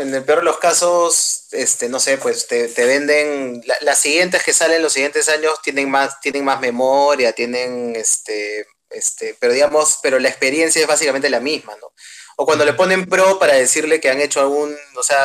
[0.00, 4.52] en el peor de los casos, este, no sé, pues te, venden, las siguientes que
[4.52, 10.18] salen los siguientes años tienen más, tienen más memoria, tienen, este, este, pero digamos, pero
[10.18, 11.92] la experiencia es básicamente la misma, ¿no?
[12.36, 15.24] O cuando le ponen Pro para decirle que han hecho algún, o sea,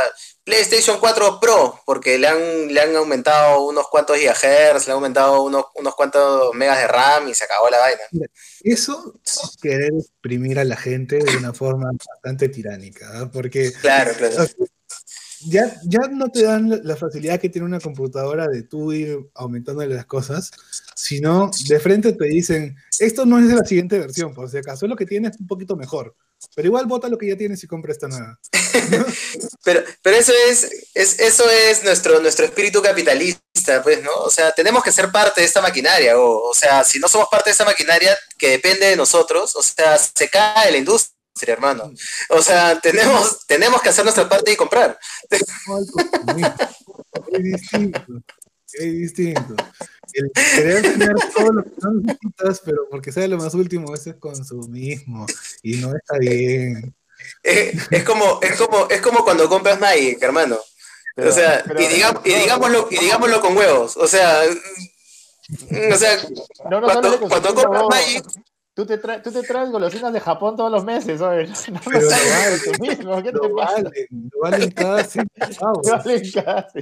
[0.49, 5.43] PlayStation 4 Pro, porque le han, le han aumentado unos cuantos gigahertz, le han aumentado
[5.43, 8.01] unos, unos cuantos megas de RAM y se acabó la vaina.
[8.61, 13.31] Eso es querer exprimir a la gente de una forma bastante tiránica, ¿no?
[13.31, 14.47] porque claro, claro.
[15.45, 19.85] Ya, ya no te dan la facilidad que tiene una computadora de tú ir aumentando
[19.85, 20.51] las cosas,
[20.95, 24.85] sino de frente te dicen, esto no es de la siguiente versión, por si acaso,
[24.85, 26.15] es lo que tienes un poquito mejor.
[26.55, 28.39] Pero igual vota lo que ya tienes y compra esta nueva.
[29.63, 34.11] pero, pero eso es, es, eso es nuestro, nuestro espíritu capitalista, pues, ¿no?
[34.23, 36.17] O sea, tenemos que ser parte de esta maquinaria.
[36.17, 39.63] O, o sea, si no somos parte de esta maquinaria que depende de nosotros, o
[39.63, 41.91] sea, se cae la industria hermano.
[42.29, 44.99] O sea, tenemos, tenemos que hacer nuestra parte y comprar.
[45.29, 45.45] Es
[47.43, 48.01] distinto.
[48.73, 49.55] Es distinto.
[50.13, 54.09] El querer tener todo lo que no necesitas, pero porque sea lo más último, eso
[54.09, 55.25] es consumismo
[55.61, 56.93] y no está bien.
[57.43, 60.57] Es, como, es, como, es como cuando compras Nike, hermano.
[61.17, 61.87] o sea, y,
[62.33, 63.97] digámoslo, y digámoslo con huevos.
[63.97, 64.41] O sea,
[65.91, 66.17] o sea,
[66.69, 68.23] cuando, cuando compras Nike,
[68.79, 71.49] Tú te, tú te traes golosinas de Japón todos los meses, ¿sabes?
[71.69, 73.73] No Pero lo vale, tú mismo, ¿qué te pasa?
[73.73, 74.07] Vale,
[74.41, 74.73] valen
[75.83, 76.79] valen casi.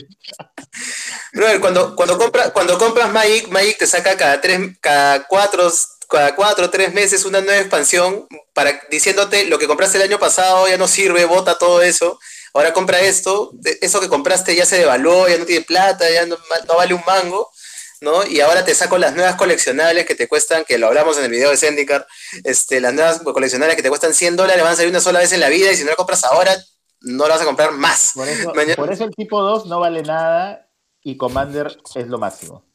[1.60, 5.72] cuando, cuando, compra, cuando compras Magic, Magic te saca cada tres, cada cuatro,
[6.08, 10.20] cada cuatro o tres meses una nueva expansión para, diciéndote lo que compraste el año
[10.20, 12.20] pasado ya no sirve, bota todo eso.
[12.54, 16.38] Ahora compra esto, eso que compraste ya se devaluó, ya no tiene plata, ya no,
[16.68, 17.50] no vale un mango
[18.02, 18.26] ¿no?
[18.26, 21.32] Y ahora te saco las nuevas coleccionables que te cuestan, que lo hablamos en el
[21.32, 22.08] video de Zendikar,
[22.44, 25.32] este, las nuevas coleccionables que te cuestan 100 dólares van a salir una sola vez
[25.32, 26.56] en la vida y si no la compras ahora,
[27.02, 28.14] no la vas a comprar más.
[28.14, 30.68] Por eso, el tipo 2 no vale nada
[31.02, 32.66] y Commander es lo máximo.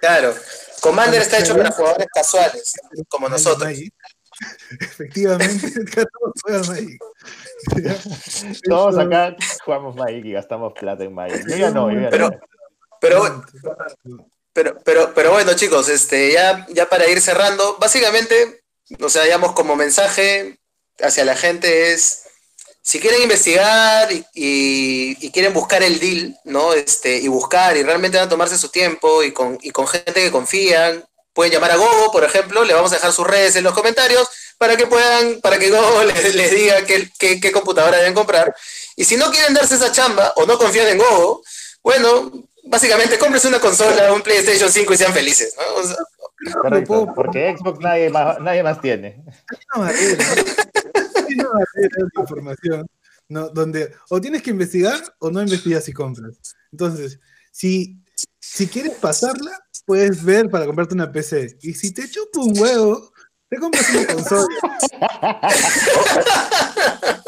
[0.00, 0.34] Claro,
[0.80, 2.74] Commander está hecho para jugadores casuales,
[3.08, 3.72] como nosotros.
[4.80, 7.00] Efectivamente, todos juegan Magic.
[8.68, 11.46] Todos acá jugamos Magic y gastamos plata en Magic.
[11.48, 12.10] Yo ya no, yo ya no.
[12.10, 12.30] Pero,
[14.52, 18.62] pero, pero, pero bueno, chicos, este, ya, ya para ir cerrando, básicamente,
[19.00, 20.58] o sea, digamos, como mensaje
[21.00, 22.22] hacia la gente es,
[22.80, 26.72] si quieren investigar y, quieren buscar el deal, ¿no?
[26.72, 30.22] Este, y buscar y realmente van a tomarse su tiempo y con, y con gente
[30.22, 31.04] que confían,
[31.34, 34.26] pueden llamar a Gogo, por ejemplo, le vamos a dejar sus redes en los comentarios
[34.56, 38.54] para que puedan, para que Gogo les, diga qué, qué computadora deben comprar.
[38.96, 41.42] Y si no quieren darse esa chamba o no confían en Gogo,
[41.82, 42.32] bueno,
[42.66, 47.14] básicamente compres una consola, un PlayStation 5 y sean felices, ¿no?
[47.14, 49.24] porque Xbox nadie más, nadie más tiene.
[49.74, 49.94] Hay
[51.34, 52.86] una barrera de información,
[53.28, 53.48] ¿no?
[53.48, 56.36] Donde o tienes que investigar o no investigas y compras.
[56.70, 57.18] Entonces,
[57.50, 57.98] si,
[58.38, 61.58] si quieres pasarla, puedes ver para comprarte una PC.
[61.62, 63.12] Y si te chupa un huevo,
[63.48, 64.46] te compras una consola.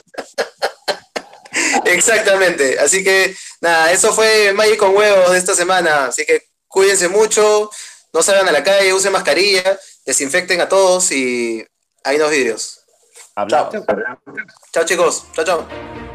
[1.84, 2.78] Exactamente.
[2.78, 6.06] Así que, nada, eso fue Magic con huevos de esta semana.
[6.06, 7.70] Así que cuídense mucho,
[8.12, 11.64] no salgan a la calle, usen mascarilla, desinfecten a todos y
[12.04, 12.80] ahí nos vidrios.
[13.48, 13.70] Chao.
[14.72, 15.24] Chao, chicos.
[15.34, 16.07] Chao, chao.